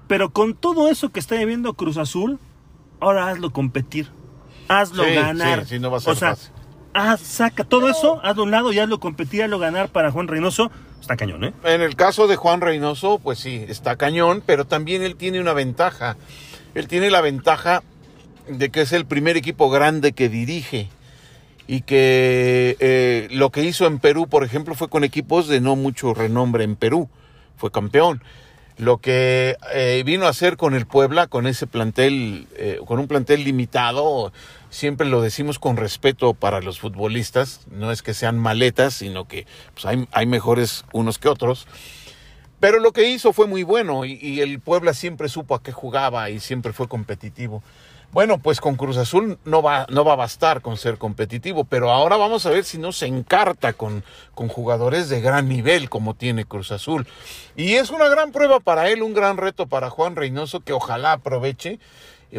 pero 0.07 0.31
con 0.31 0.55
todo 0.55 0.89
eso 0.89 1.11
que 1.11 1.21
está 1.21 1.37
viviendo 1.37 1.73
Cruz 1.75 1.97
Azul, 1.97 2.41
ahora 3.01 3.29
hazlo 3.29 3.53
competir. 3.53 4.09
Hazlo 4.69 5.05
Sí, 5.05 5.15
ganar. 5.15 5.63
sí, 5.63 5.75
sí, 5.77 5.79
no 5.81 5.91
va 5.91 5.99
a 5.99 6.01
ser 6.01 6.13
o 6.13 6.17
sea, 6.17 6.31
fácil. 6.37 6.53
haz- 6.95 7.21
saca 7.21 7.65
todo 7.65 7.89
eso, 7.89 8.21
hazlo 8.23 8.43
a 8.43 8.45
un 8.45 8.51
lado 8.53 8.73
y 8.73 8.79
hazlo 8.79 9.01
competir, 9.01 9.43
hazlo 9.43 9.59
ganar 9.59 9.89
para 9.89 10.11
Juan 10.13 10.29
Reynoso. 10.29 10.71
Está 11.01 11.17
cañón, 11.17 11.45
¿eh? 11.45 11.53
En 11.65 11.81
el 11.81 11.97
caso 11.97 12.27
de 12.29 12.37
Juan 12.37 12.61
Reynoso, 12.61 13.19
pues 13.19 13.39
sí, 13.39 13.65
está 13.69 13.97
cañón, 13.97 14.43
pero 14.45 14.67
también 14.67 15.03
él 15.03 15.17
tiene 15.17 15.41
una 15.41 15.55
ventaja. 15.55 16.17
Él 16.75 16.87
tiene 16.89 17.11
la 17.11 17.21
ventaja 17.21 17.83
de 18.49 18.71
que 18.71 18.83
es 18.83 18.93
el 18.93 19.07
primer 19.07 19.37
equipo 19.37 19.71
grande 19.71 20.13
que 20.13 20.29
dirige 20.29 20.89
y 21.67 21.81
que 21.83 22.77
eh, 22.81 23.29
lo 23.31 23.51
que 23.51 23.65
hizo 23.65 23.87
en 23.87 23.99
Perú, 23.99 24.27
por 24.29 24.45
ejemplo, 24.45 24.75
fue 24.75 24.89
con 24.89 25.03
equipos 25.05 25.49
de 25.49 25.61
no 25.61 25.75
mucho 25.77 26.15
renombre 26.15 26.65
en 26.65 26.77
Perú. 26.77 27.09
Fue 27.57 27.71
campeón. 27.73 28.23
Lo 28.81 28.97
que 28.97 29.59
eh, 29.75 30.03
vino 30.07 30.25
a 30.25 30.31
hacer 30.31 30.57
con 30.57 30.75
el 30.75 30.87
Puebla, 30.87 31.27
con 31.27 31.47
ese 31.47 31.67
plantel, 31.67 32.49
eh, 32.57 32.81
con 32.87 32.99
un 32.99 33.09
plantel 33.09 33.45
limitado, 33.45 34.33
siempre 34.71 35.07
lo 35.07 35.21
decimos 35.21 35.59
con 35.59 35.77
respeto 35.77 36.33
para 36.33 36.63
los 36.63 36.81
futbolistas, 36.81 37.61
no 37.71 37.93
es 37.93 38.01
que 38.01 38.15
sean 38.15 38.39
maletas, 38.39 38.95
sino 38.95 39.29
que 39.29 39.47
pues, 39.75 39.85
hay, 40.11 40.27
mejores 40.27 40.87
unos 40.95 41.19
que 41.19 41.29
otros. 41.29 41.67
Pero 42.59 42.81
lo 42.81 42.93
que 42.93 43.11
hizo 43.11 43.35
fue 43.35 43.47
muy 43.47 43.65
bueno 43.65 44.07
y 44.07 44.41
el 44.41 44.61
Puebla 44.61 44.95
siempre 44.95 45.29
supo 45.29 45.55
a 45.55 45.63
qué 45.63 45.73
jugaba 45.73 46.31
y 46.31 46.41
siempre 46.41 46.73
fue 46.73 46.89
competitivo. 46.89 47.63
Bueno, 48.13 48.39
pues 48.39 48.61
con 48.61 48.75
Cruz 48.75 48.97
Azul 48.97 49.39
no 49.45 49.63
va, 49.63 49.87
no 49.89 50.05
va 50.05 50.15
a 50.15 50.17
bastar 50.17 50.63
con 50.63 50.77
ser 50.77 50.99
competitivo, 50.99 51.63
pero 51.65 51.93
ahora 51.93 52.17
vamos 52.17 52.45
a 52.45 52.51
ver 52.51 52.65
si 52.65 52.77
no 52.77 52.91
se 52.91 53.07
encarta 53.07 53.73
con, 53.73 54.03
con 54.35 54.49
jugadores 54.49 55.09
de 55.09 55.21
gran 55.21 55.49
nivel 55.49 55.89
como 55.89 56.15
tiene 56.15 56.45
Cruz 56.45 56.73
Azul. 56.73 57.07
Y 57.55 57.75
es 57.75 57.91
una 57.91 58.09
gran 58.09 58.33
prueba 58.33 58.59
para 58.59 58.89
él, 58.89 59.05
un 59.05 59.15
gran 59.15 59.37
reto 59.37 59.69
para 59.69 59.91
Juan 59.91 60.17
Reynoso 60.17 60.59
que 60.59 60.73
ojalá 60.73 61.13
aproveche, 61.13 61.79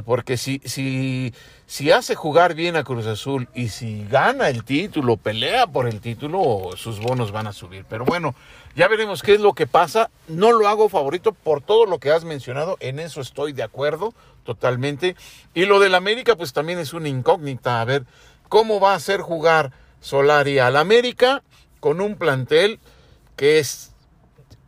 porque 0.06 0.38
si, 0.38 0.62
si, 0.64 1.34
si 1.66 1.92
hace 1.92 2.16
jugar 2.16 2.54
bien 2.54 2.76
a 2.78 2.84
Cruz 2.84 3.06
Azul 3.08 3.50
y 3.54 3.68
si 3.70 4.06
gana 4.10 4.48
el 4.48 4.64
título, 4.64 5.18
pelea 5.18 5.68
por 5.68 5.88
el 5.88 6.00
título, 6.00 6.70
sus 6.78 7.00
bonos 7.00 7.32
van 7.32 7.48
a 7.48 7.54
subir. 7.54 7.86
Pero 7.90 8.06
bueno, 8.06 8.34
ya 8.76 8.88
veremos 8.88 9.22
qué 9.22 9.34
es 9.34 9.42
lo 9.42 9.54
que 9.54 9.68
pasa. 9.68 10.10
No 10.28 10.54
lo 10.54 10.68
hago 10.68 10.88
favorito 10.88 11.34
por 11.34 11.62
todo 11.62 11.86
lo 11.86 12.00
que 12.00 12.12
has 12.12 12.24
mencionado, 12.24 12.78
en 12.80 13.00
eso 13.00 13.20
estoy 13.20 13.52
de 13.52 13.64
acuerdo 13.64 14.14
totalmente. 14.44 15.16
Y 15.54 15.66
lo 15.66 15.80
del 15.80 15.96
América, 15.96 16.36
pues 16.36 16.54
también 16.54 16.80
es 16.80 16.94
una 16.94 17.10
incógnita. 17.10 17.82
A 17.82 17.86
ver, 17.86 18.06
¿cómo 18.48 18.80
va 18.80 18.94
a 18.94 18.96
hacer 18.96 19.22
jugar 19.22 19.72
Solari 20.00 20.60
al 20.60 20.78
América 20.78 21.44
con 21.80 22.02
un 22.02 22.16
plantel 22.16 22.80
que 23.36 23.60
es 23.60 23.91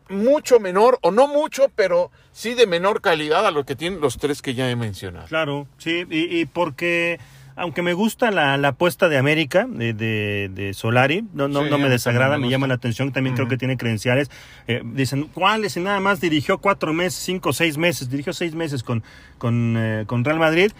mucho 0.09 0.59
menor, 0.59 0.99
o 1.01 1.11
no 1.11 1.27
mucho, 1.27 1.71
pero 1.75 2.11
sí 2.31 2.53
de 2.53 2.67
menor 2.67 3.01
calidad 3.01 3.45
a 3.45 3.51
lo 3.51 3.65
que 3.65 3.75
tienen 3.75 4.01
los 4.01 4.17
tres 4.17 4.41
que 4.41 4.53
ya 4.53 4.69
he 4.69 4.75
mencionado? 4.75 5.27
Claro, 5.27 5.67
sí, 5.77 6.05
y, 6.09 6.39
y 6.39 6.45
porque 6.45 7.19
aunque 7.55 7.83
me 7.83 7.93
gusta 7.93 8.31
la, 8.31 8.57
la 8.57 8.69
apuesta 8.69 9.09
de 9.09 9.17
América, 9.17 9.67
de, 9.69 9.93
de, 9.93 10.49
de 10.51 10.73
Solari, 10.73 11.23
no, 11.33 11.47
no, 11.47 11.63
Sí, 11.63 11.69
no 11.69 11.77
me 11.77 11.87
desagrada, 11.89 12.37
me 12.37 12.45
me 12.45 12.49
llama 12.49 12.65
la 12.67 12.73
atención, 12.73 13.11
también 13.11 13.35
creo 13.35 13.47
que 13.47 13.57
tiene 13.57 13.77
credenciales. 13.77 14.31
Eh, 14.67 14.81
dicen, 14.83 15.25
¿cuáles? 15.33 15.77
Y 15.77 15.79
nada 15.79 15.99
más 15.99 16.19
dirigió 16.19 16.57
cuatro 16.57 16.93
meses, 16.93 17.21
cinco, 17.23 17.53
seis 17.53 17.77
meses, 17.77 18.09
dirigió 18.09 18.33
seis 18.33 18.55
meses 18.55 18.81
con, 18.81 19.03
con, 19.37 19.75
eh, 19.77 20.03
con 20.07 20.25
Real 20.25 20.39
Madrid. 20.39 20.71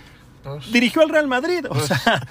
Dirigió 0.72 1.02
al 1.02 1.10
Real 1.10 1.28
Madrid, 1.28 1.66
o 1.70 1.80
sea, 1.80 2.28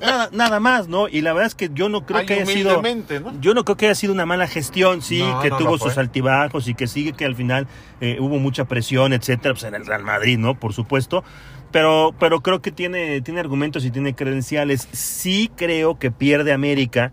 nada, 0.00 0.28
nada 0.32 0.60
más, 0.60 0.88
¿no? 0.88 1.08
Y 1.08 1.20
la 1.20 1.32
verdad 1.32 1.48
es 1.48 1.54
que 1.54 1.70
yo 1.72 1.88
no 1.88 2.06
creo 2.06 2.24
que 2.26 2.34
haya 2.34 2.46
sido, 2.46 2.82
yo 3.40 3.54
no 3.54 3.64
creo 3.64 3.76
que 3.76 3.86
haya 3.86 3.94
sido 3.94 4.12
una 4.12 4.26
mala 4.26 4.46
gestión, 4.46 5.02
sí, 5.02 5.20
No, 5.22 5.40
que 5.40 5.50
no 5.50 5.58
tuvo 5.58 5.78
sus 5.78 5.98
altibajos 5.98 6.68
y 6.68 6.74
que 6.74 6.86
sigue 6.86 7.12
que 7.12 7.24
al 7.24 7.36
final 7.36 7.66
eh, 8.00 8.18
hubo 8.20 8.38
mucha 8.38 8.64
presión, 8.64 9.12
etcétera, 9.12 9.54
pues 9.54 9.64
en 9.64 9.74
el 9.74 9.86
Real 9.86 10.02
Madrid, 10.02 10.38
¿no? 10.38 10.58
Por 10.58 10.72
supuesto. 10.72 11.24
Pero, 11.70 12.14
pero 12.20 12.40
creo 12.40 12.62
que 12.62 12.70
tiene, 12.70 13.20
tiene 13.20 13.40
argumentos 13.40 13.84
y 13.84 13.90
tiene 13.90 14.14
credenciales. 14.14 14.88
Sí 14.92 15.50
creo 15.56 15.98
que 15.98 16.12
pierde 16.12 16.52
América. 16.52 17.12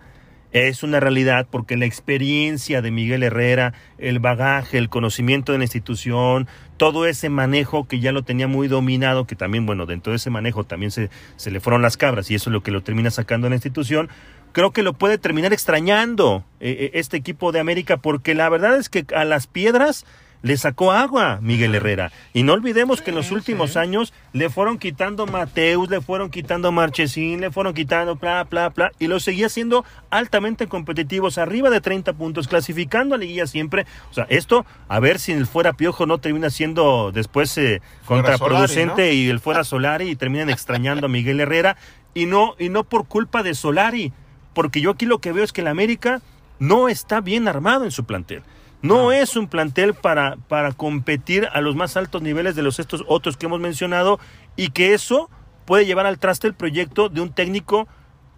Es 0.52 0.84
una 0.84 1.00
realidad 1.00 1.48
porque 1.50 1.78
la 1.78 1.86
experiencia 1.86 2.82
de 2.82 2.92
Miguel 2.92 3.24
Herrera, 3.24 3.74
el 3.98 4.20
bagaje, 4.20 4.78
el 4.78 4.90
conocimiento 4.90 5.54
de 5.54 5.60
la 5.60 5.64
institución, 5.64 6.48
todo 6.76 7.06
ese 7.06 7.30
manejo 7.30 7.88
que 7.88 8.00
ya 8.00 8.12
lo 8.12 8.24
tenía 8.24 8.48
muy 8.48 8.68
dominado, 8.68 9.26
que 9.26 9.36
también, 9.36 9.66
bueno, 9.66 9.86
dentro 9.86 10.12
de 10.12 10.18
ese 10.18 10.30
manejo 10.30 10.66
también 10.66 10.92
se, 10.92 11.10
se 11.38 11.52
le 11.52 11.62
fueron 11.62 11.82
las 11.82 11.96
cabras 11.96 12.30
y 12.32 12.36
eso 12.36 12.50
es 12.50 12.54
lo 12.54 12.64
que 12.64 12.72
lo 12.72 12.82
termina 12.82 13.12
sacando 13.12 13.48
la 13.48 13.56
institución, 13.56 14.10
creo 14.52 14.72
que 14.72 14.84
lo 14.84 14.94
puede 14.94 15.18
terminar 15.18 15.54
extrañando 15.54 16.44
eh, 16.60 16.76
eh, 16.80 16.92
este 16.96 17.18
equipo 17.18 17.52
de 17.52 17.60
América 17.60 17.98
porque 17.98 18.36
la 18.36 18.50
verdad 18.50 18.78
es 18.78 18.90
que 18.90 19.06
a 19.16 19.26
las 19.26 19.48
piedras 19.48 20.06
le 20.42 20.58
sacó 20.58 20.92
agua 20.92 21.40
Miguel 21.42 21.76
Herrera. 21.76 22.12
Y 22.34 22.44
no 22.44 22.54
olvidemos 22.54 23.02
que 23.02 23.12
en 23.12 23.16
los 23.16 23.32
últimos 23.32 23.78
años 23.78 24.14
le 24.34 24.50
fueron 24.50 24.78
quitando 24.78 25.26
Mateus, 25.28 25.90
le 25.90 26.02
fueron 26.02 26.30
quitando 26.30 26.72
Marchesín, 26.72 27.42
le 27.42 27.52
fueron 27.52 27.74
quitando 27.74 28.16
bla, 28.16 28.44
bla, 28.46 28.70
bla, 28.70 28.92
y 29.00 29.08
lo 29.08 29.20
seguía 29.20 29.50
siendo 29.50 29.86
altamente 30.10 30.68
competitivos, 30.68 31.38
arriba 31.38 31.70
de 31.70 31.82
30 31.82 32.14
puntos, 32.14 32.48
clasificando 32.48 33.16
a 33.16 33.18
liguilla 33.18 33.48
siempre. 33.48 33.86
O 34.10 34.14
sea, 34.14 34.26
esto, 34.30 34.66
a 34.88 35.00
ver 35.00 35.20
si 35.20 35.32
el 35.32 35.46
fuera 35.46 35.74
Piojo 35.74 36.06
no 36.06 36.18
termina 36.18 36.50
siendo 36.50 37.12
después 37.12 37.58
eh, 37.58 37.82
contraproducente 38.06 39.04
Solari, 39.04 39.18
y 39.18 39.30
el 39.30 39.40
fuera 39.40 39.64
Solari 39.64 40.10
y 40.10 40.16
terminan 40.16 40.50
extrañando 40.50 41.06
a 41.06 41.10
Miguel 41.10 41.40
Herrera. 41.40 41.78
Y 42.14 42.26
no, 42.26 42.56
y 42.60 42.68
no 42.68 42.84
por 42.84 43.08
culpa 43.08 43.42
de 43.42 43.56
Solari, 43.56 44.12
porque 44.54 44.82
yo 44.82 44.92
aquí 44.92 45.06
lo 45.06 45.20
que 45.20 45.32
veo 45.32 45.46
es 45.46 45.54
que 45.54 45.62
el 45.62 45.68
América 45.68 46.22
no 46.60 46.90
está 46.90 47.22
bien 47.22 47.48
armado 47.48 47.86
en 47.86 47.92
su 47.92 48.04
plantel. 48.04 48.44
No 48.82 49.12
es 49.12 49.36
un 49.36 49.48
plantel 49.48 49.94
para, 49.94 50.38
para 50.48 50.72
competir 50.72 51.48
a 51.54 51.62
los 51.62 51.76
más 51.76 51.98
altos 51.98 52.22
niveles 52.22 52.56
de 52.56 52.64
los 52.64 52.80
estos 52.80 53.04
otros 53.08 53.38
que 53.38 53.46
hemos 53.46 53.60
mencionado 53.60 54.20
y 54.56 54.70
que 54.70 54.94
eso 54.94 55.30
puede 55.66 55.86
llevar 55.86 56.06
al 56.08 56.18
traste 56.20 56.48
el 56.48 56.54
proyecto 56.56 57.08
de 57.10 57.22
un 57.22 57.32
técnico 57.34 57.88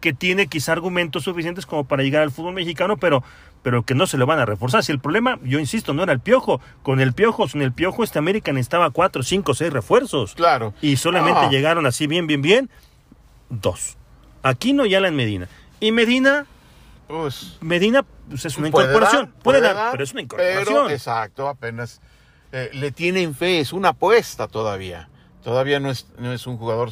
que 0.02 0.12
tiene 0.12 0.48
quizá 0.48 0.74
argumentos 0.74 1.24
suficientes 1.24 1.66
como 1.66 1.86
para 1.86 2.04
llegar 2.04 2.24
al 2.24 2.32
fútbol 2.32 2.54
mexicano, 2.54 2.98
pero, 2.98 3.24
pero 3.62 3.84
que 3.84 3.96
no 3.96 4.06
se 4.06 4.18
lo 4.18 4.26
van 4.26 4.38
a 4.40 4.46
reforzar. 4.46 4.84
Si 4.84 4.92
el 4.92 5.00
problema, 5.00 5.40
yo 5.44 5.60
insisto, 5.60 5.94
no 5.94 6.04
era 6.04 6.12
el 6.12 6.20
piojo. 6.20 6.60
Con 6.82 7.00
el 7.00 7.14
piojo, 7.14 7.48
sin 7.48 7.62
el 7.62 7.72
piojo, 7.72 8.04
este 8.04 8.20
América 8.20 8.52
necesitaba 8.52 8.90
cuatro, 8.90 9.24
cinco, 9.24 9.54
seis 9.54 9.72
refuerzos. 9.72 10.36
Claro. 10.36 10.74
Y 10.82 10.98
solamente 10.98 11.40
Ah. 11.46 11.50
llegaron 11.50 11.86
así 11.86 12.06
bien, 12.08 12.28
bien, 12.28 12.42
bien, 12.42 12.70
dos. 13.50 13.96
Aquino 14.42 14.86
y 14.86 14.94
Alan 14.94 15.16
Medina. 15.16 15.48
Y 15.80 15.94
Medina, 15.94 16.48
Pues, 17.22 17.58
Medina 17.62 18.04
pues, 18.30 18.46
es 18.46 18.58
una 18.58 18.72
puede 18.72 18.88
incorporación. 18.88 19.26
dar, 19.34 19.44
puede, 19.44 19.62
dar, 19.62 19.92
pero 19.92 20.04
es 20.04 20.12
una 20.14 20.22
incorporación. 20.22 20.66
pero, 20.66 20.90
exacto, 20.90 21.48
apenas 21.48 22.02
eh, 22.52 22.70
le 22.74 22.92
tienen 22.92 23.36
fe, 23.36 23.60
es 23.60 23.72
una 23.72 23.90
apuesta 23.90 24.48
todavía. 24.48 25.10
Todavía 25.44 25.80
no 25.80 25.92
es, 25.92 26.08
no 26.18 26.34
es 26.34 26.48
un 26.48 26.58
jugador 26.58 26.90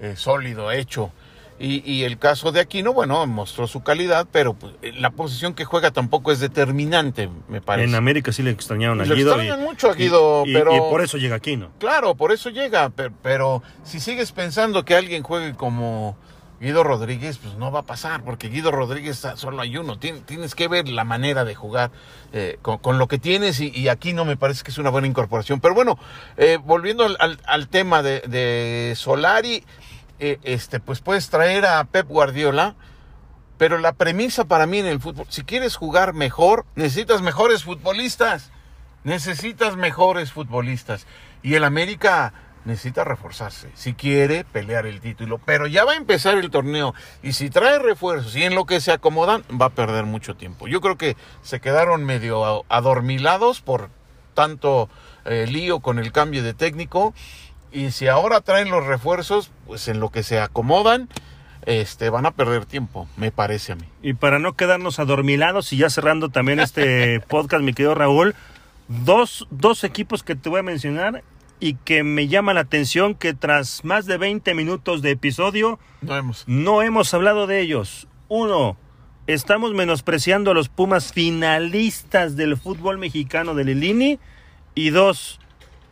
eh, 0.00 0.14
sólido, 0.16 0.70
hecho. 0.72 1.10
Y, 1.58 1.82
y 1.90 2.02
el 2.02 2.18
caso 2.18 2.50
de 2.50 2.60
Aquino, 2.60 2.92
bueno, 2.92 3.24
mostró 3.26 3.66
su 3.68 3.82
calidad, 3.82 4.26
pero 4.32 4.52
pues, 4.54 4.74
eh, 4.82 4.92
la 4.98 5.10
posición 5.10 5.54
que 5.54 5.64
juega 5.64 5.90
tampoco 5.92 6.32
es 6.32 6.40
determinante, 6.40 7.30
me 7.48 7.60
parece. 7.60 7.88
En 7.88 7.94
América 7.94 8.32
sí 8.32 8.42
le 8.42 8.50
extrañaron 8.50 9.00
a 9.00 9.04
Le 9.04 9.14
Guido. 9.14 9.30
extrañan 9.36 9.62
mucho 9.62 9.88
a 9.90 9.94
Guido, 9.94 10.42
y- 10.44 10.50
y- 10.50 10.54
pero- 10.54 10.74
y 10.74 10.80
por 10.80 11.00
eso 11.02 11.18
llega 11.18 11.36
Aquino. 11.36 11.70
Claro, 11.78 12.14
por 12.16 12.32
eso 12.32 12.50
llega, 12.50 12.90
pe- 12.90 13.10
pero, 13.22 13.62
si 13.84 14.00
sigues 14.00 14.32
pensando 14.32 14.84
que 14.84 14.96
alguien 14.96 15.22
juegue 15.22 15.54
como 15.54 16.16
Guido 16.62 16.84
Rodríguez, 16.84 17.38
pues 17.38 17.56
no 17.56 17.72
va 17.72 17.80
a 17.80 17.82
pasar, 17.82 18.22
porque 18.22 18.48
Guido 18.48 18.70
Rodríguez 18.70 19.24
ah, 19.24 19.36
solo 19.36 19.60
hay 19.60 19.76
uno. 19.76 19.98
Tien- 19.98 20.24
tienes 20.24 20.54
que 20.54 20.68
ver 20.68 20.88
la 20.88 21.02
manera 21.02 21.44
de 21.44 21.56
jugar 21.56 21.90
eh, 22.32 22.60
con, 22.62 22.98
lo 22.98 23.08
que 23.08 23.18
tienes 23.18 23.58
y, 23.58 23.88
aquí 23.88 24.12
no 24.12 24.24
me 24.24 24.36
parece 24.36 24.62
que 24.62 24.70
es 24.70 24.78
una 24.78 24.90
buena 24.90 25.08
incorporación. 25.08 25.60
Pero 25.60 25.74
bueno, 25.74 25.98
eh, 26.36 26.60
volviendo 26.62 27.04
al, 27.18 27.68
tema 27.68 28.04
de, 28.04 28.20
de 28.20 28.94
Solari, 28.94 29.64
eh, 30.20 30.38
este, 30.44 30.78
pues 30.78 31.00
puedes 31.00 31.30
traer 31.30 31.66
a 31.66 31.82
Pep 31.82 32.06
Guardiola. 32.06 32.76
Pero 33.58 33.78
la 33.78 33.94
premisa 33.94 34.44
para 34.44 34.66
mí 34.66 34.78
en 34.78 34.86
el 34.86 35.00
fútbol, 35.00 35.26
si 35.30 35.42
quieres 35.42 35.74
jugar 35.74 36.14
mejor, 36.14 36.64
necesitas 36.76 37.22
mejores 37.22 37.64
futbolistas. 37.64 38.52
Necesitas 39.02 39.74
mejores 39.74 40.30
futbolistas. 40.30 41.08
Y 41.42 41.54
el 41.54 41.64
América 41.64 42.32
necesita 42.64 43.04
reforzarse. 43.04 43.70
Si 43.74 43.94
quiere 43.94 44.44
pelear 44.44 44.86
el 44.86 45.00
título. 45.00 45.38
Pero 45.38 45.66
ya 45.66 45.84
va 45.84 45.92
a 45.92 45.96
empezar 45.96 46.36
el 46.38 46.50
torneo. 46.50 46.94
Y 47.22 47.32
si 47.32 47.50
trae 47.50 47.78
refuerzos 47.78 48.34
y 48.36 48.44
en 48.44 48.54
lo 48.54 48.66
que 48.66 48.80
se 48.80 48.92
acomodan, 48.92 49.42
va 49.50 49.66
a 49.66 49.70
perder 49.70 50.04
mucho 50.04 50.36
tiempo. 50.36 50.68
Yo 50.68 50.80
creo 50.80 50.96
que 50.96 51.16
se 51.42 51.60
quedaron 51.60 52.04
medio 52.04 52.64
adormilados 52.68 53.60
por 53.60 53.90
tanto 54.34 54.88
eh, 55.24 55.46
lío 55.48 55.80
con 55.80 55.98
el 55.98 56.12
cambio 56.12 56.42
de 56.42 56.54
técnico. 56.54 57.14
Y 57.70 57.90
si 57.90 58.08
ahora 58.08 58.40
traen 58.42 58.70
los 58.70 58.86
refuerzos, 58.86 59.50
pues 59.66 59.88
en 59.88 59.98
lo 59.98 60.10
que 60.10 60.22
se 60.22 60.38
acomodan, 60.40 61.08
este, 61.64 62.10
van 62.10 62.26
a 62.26 62.32
perder 62.32 62.66
tiempo, 62.66 63.08
me 63.16 63.30
parece 63.30 63.72
a 63.72 63.76
mí. 63.76 63.86
Y 64.02 64.14
para 64.14 64.38
no 64.38 64.54
quedarnos 64.54 64.98
adormilados 64.98 65.72
y 65.72 65.78
ya 65.78 65.88
cerrando 65.88 66.28
también 66.28 66.60
este 66.60 67.20
podcast, 67.28 67.64
mi 67.64 67.72
querido 67.72 67.94
Raúl, 67.94 68.34
dos, 68.88 69.46
dos 69.50 69.84
equipos 69.84 70.22
que 70.22 70.34
te 70.34 70.48
voy 70.48 70.60
a 70.60 70.64
mencionar 70.64 71.22
y 71.62 71.74
que 71.74 72.02
me 72.02 72.26
llama 72.26 72.54
la 72.54 72.62
atención 72.62 73.14
que 73.14 73.34
tras 73.34 73.84
más 73.84 74.04
de 74.06 74.18
20 74.18 74.52
minutos 74.52 75.00
de 75.00 75.12
episodio 75.12 75.78
No 76.00 76.16
hemos. 76.16 76.42
no 76.48 76.82
hemos 76.82 77.14
hablado 77.14 77.46
de 77.46 77.60
ellos. 77.60 78.08
Uno, 78.26 78.76
estamos 79.28 79.72
menospreciando 79.72 80.50
a 80.50 80.54
los 80.54 80.68
Pumas 80.68 81.12
finalistas 81.12 82.34
del 82.34 82.56
fútbol 82.56 82.98
mexicano 82.98 83.54
de 83.54 83.62
Lilini. 83.62 84.18
Y 84.74 84.90
dos, 84.90 85.38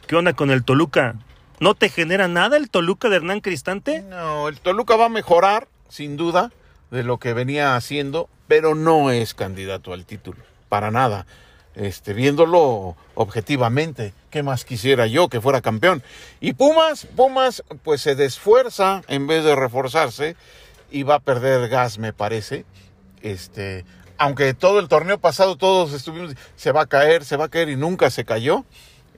¿qué 0.08 0.16
onda 0.16 0.32
con 0.32 0.50
el 0.50 0.64
Toluca? 0.64 1.14
¿No 1.60 1.76
te 1.76 1.88
genera 1.88 2.26
nada 2.26 2.56
el 2.56 2.68
Toluca 2.68 3.08
de 3.08 3.16
Hernán 3.16 3.38
Cristante? 3.40 4.02
No, 4.02 4.48
el 4.48 4.58
Toluca 4.58 4.96
va 4.96 5.04
a 5.04 5.08
mejorar, 5.08 5.68
sin 5.88 6.16
duda, 6.16 6.50
de 6.90 7.04
lo 7.04 7.18
que 7.18 7.32
venía 7.32 7.76
haciendo, 7.76 8.28
pero 8.48 8.74
no 8.74 9.12
es 9.12 9.34
candidato 9.34 9.92
al 9.92 10.04
título, 10.04 10.38
para 10.68 10.90
nada. 10.90 11.26
Este, 11.74 12.14
viéndolo 12.14 12.96
objetivamente, 13.14 14.12
¿qué 14.30 14.42
más 14.42 14.64
quisiera 14.64 15.06
yo 15.06 15.28
que 15.28 15.40
fuera 15.40 15.60
campeón? 15.60 16.02
Y 16.40 16.54
Pumas, 16.54 17.06
Pumas, 17.06 17.62
pues 17.84 18.00
se 18.00 18.16
desfuerza 18.16 19.02
en 19.06 19.26
vez 19.26 19.44
de 19.44 19.54
reforzarse 19.54 20.36
y 20.90 21.04
va 21.04 21.16
a 21.16 21.20
perder 21.20 21.68
gas, 21.68 21.98
me 21.98 22.12
parece. 22.12 22.64
Este, 23.22 23.84
aunque 24.18 24.52
todo 24.54 24.80
el 24.80 24.88
torneo 24.88 25.18
pasado 25.18 25.56
todos 25.56 25.92
estuvimos, 25.92 26.34
se 26.56 26.72
va 26.72 26.82
a 26.82 26.86
caer, 26.86 27.24
se 27.24 27.36
va 27.36 27.46
a 27.46 27.48
caer 27.48 27.68
y 27.68 27.76
nunca 27.76 28.10
se 28.10 28.24
cayó. 28.24 28.64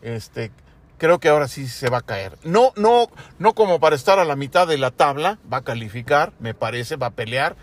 Este, 0.02 0.50
creo 0.98 1.18
que 1.18 1.28
ahora 1.28 1.48
sí 1.48 1.66
se 1.66 1.88
va 1.88 1.98
a 1.98 2.02
caer. 2.02 2.38
No, 2.44 2.72
no, 2.76 3.08
no 3.38 3.54
como 3.54 3.80
para 3.80 3.96
estar 3.96 4.18
a 4.18 4.24
la 4.24 4.36
mitad 4.36 4.68
de 4.68 4.78
la 4.78 4.90
tabla, 4.90 5.38
va 5.52 5.58
a 5.58 5.64
calificar, 5.64 6.32
me 6.38 6.54
parece, 6.54 6.96
va 6.96 7.08
a 7.08 7.10
pelear, 7.10 7.56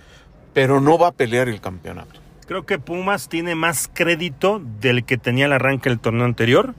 pero 0.54 0.82
no 0.82 0.98
va 0.98 1.08
a 1.08 1.12
pelear 1.12 1.48
el 1.48 1.62
campeonato. 1.62 2.20
Creo 2.50 2.66
que 2.66 2.80
Pumas 2.80 3.30
tiene 3.30 3.54
más 3.54 3.92
crédito 3.94 4.60
del 4.82 5.04
que 5.04 5.20
tenía 5.20 5.46
el 5.46 5.54
arranque 5.54 5.90
del 5.90 6.00
torneo 6.00 6.26
anterior, 6.26 6.74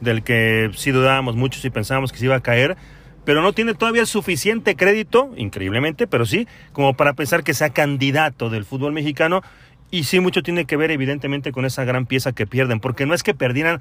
del 0.00 0.24
que 0.24 0.72
sí 0.74 0.90
dudábamos 0.90 1.36
muchos 1.36 1.64
y 1.64 1.70
pensábamos 1.70 2.10
que 2.10 2.18
se 2.18 2.24
iba 2.24 2.34
a 2.34 2.40
caer, 2.40 2.76
pero 3.24 3.40
no 3.40 3.52
tiene 3.52 3.74
todavía 3.74 4.04
suficiente 4.04 4.74
crédito, 4.74 5.32
increíblemente, 5.36 6.08
pero 6.08 6.26
sí, 6.26 6.48
como 6.72 6.94
para 6.94 7.12
pensar 7.12 7.44
que 7.44 7.54
sea 7.54 7.70
candidato 7.70 8.50
del 8.50 8.64
fútbol 8.64 8.94
mexicano. 8.94 9.42
Y 9.92 10.04
sí, 10.04 10.18
mucho 10.18 10.42
tiene 10.42 10.64
que 10.64 10.76
ver, 10.76 10.90
evidentemente, 10.90 11.52
con 11.52 11.66
esa 11.66 11.84
gran 11.84 12.06
pieza 12.06 12.32
que 12.32 12.48
pierden, 12.48 12.80
porque 12.80 13.06
no 13.06 13.14
es 13.14 13.22
que 13.22 13.32
perdieran, 13.32 13.80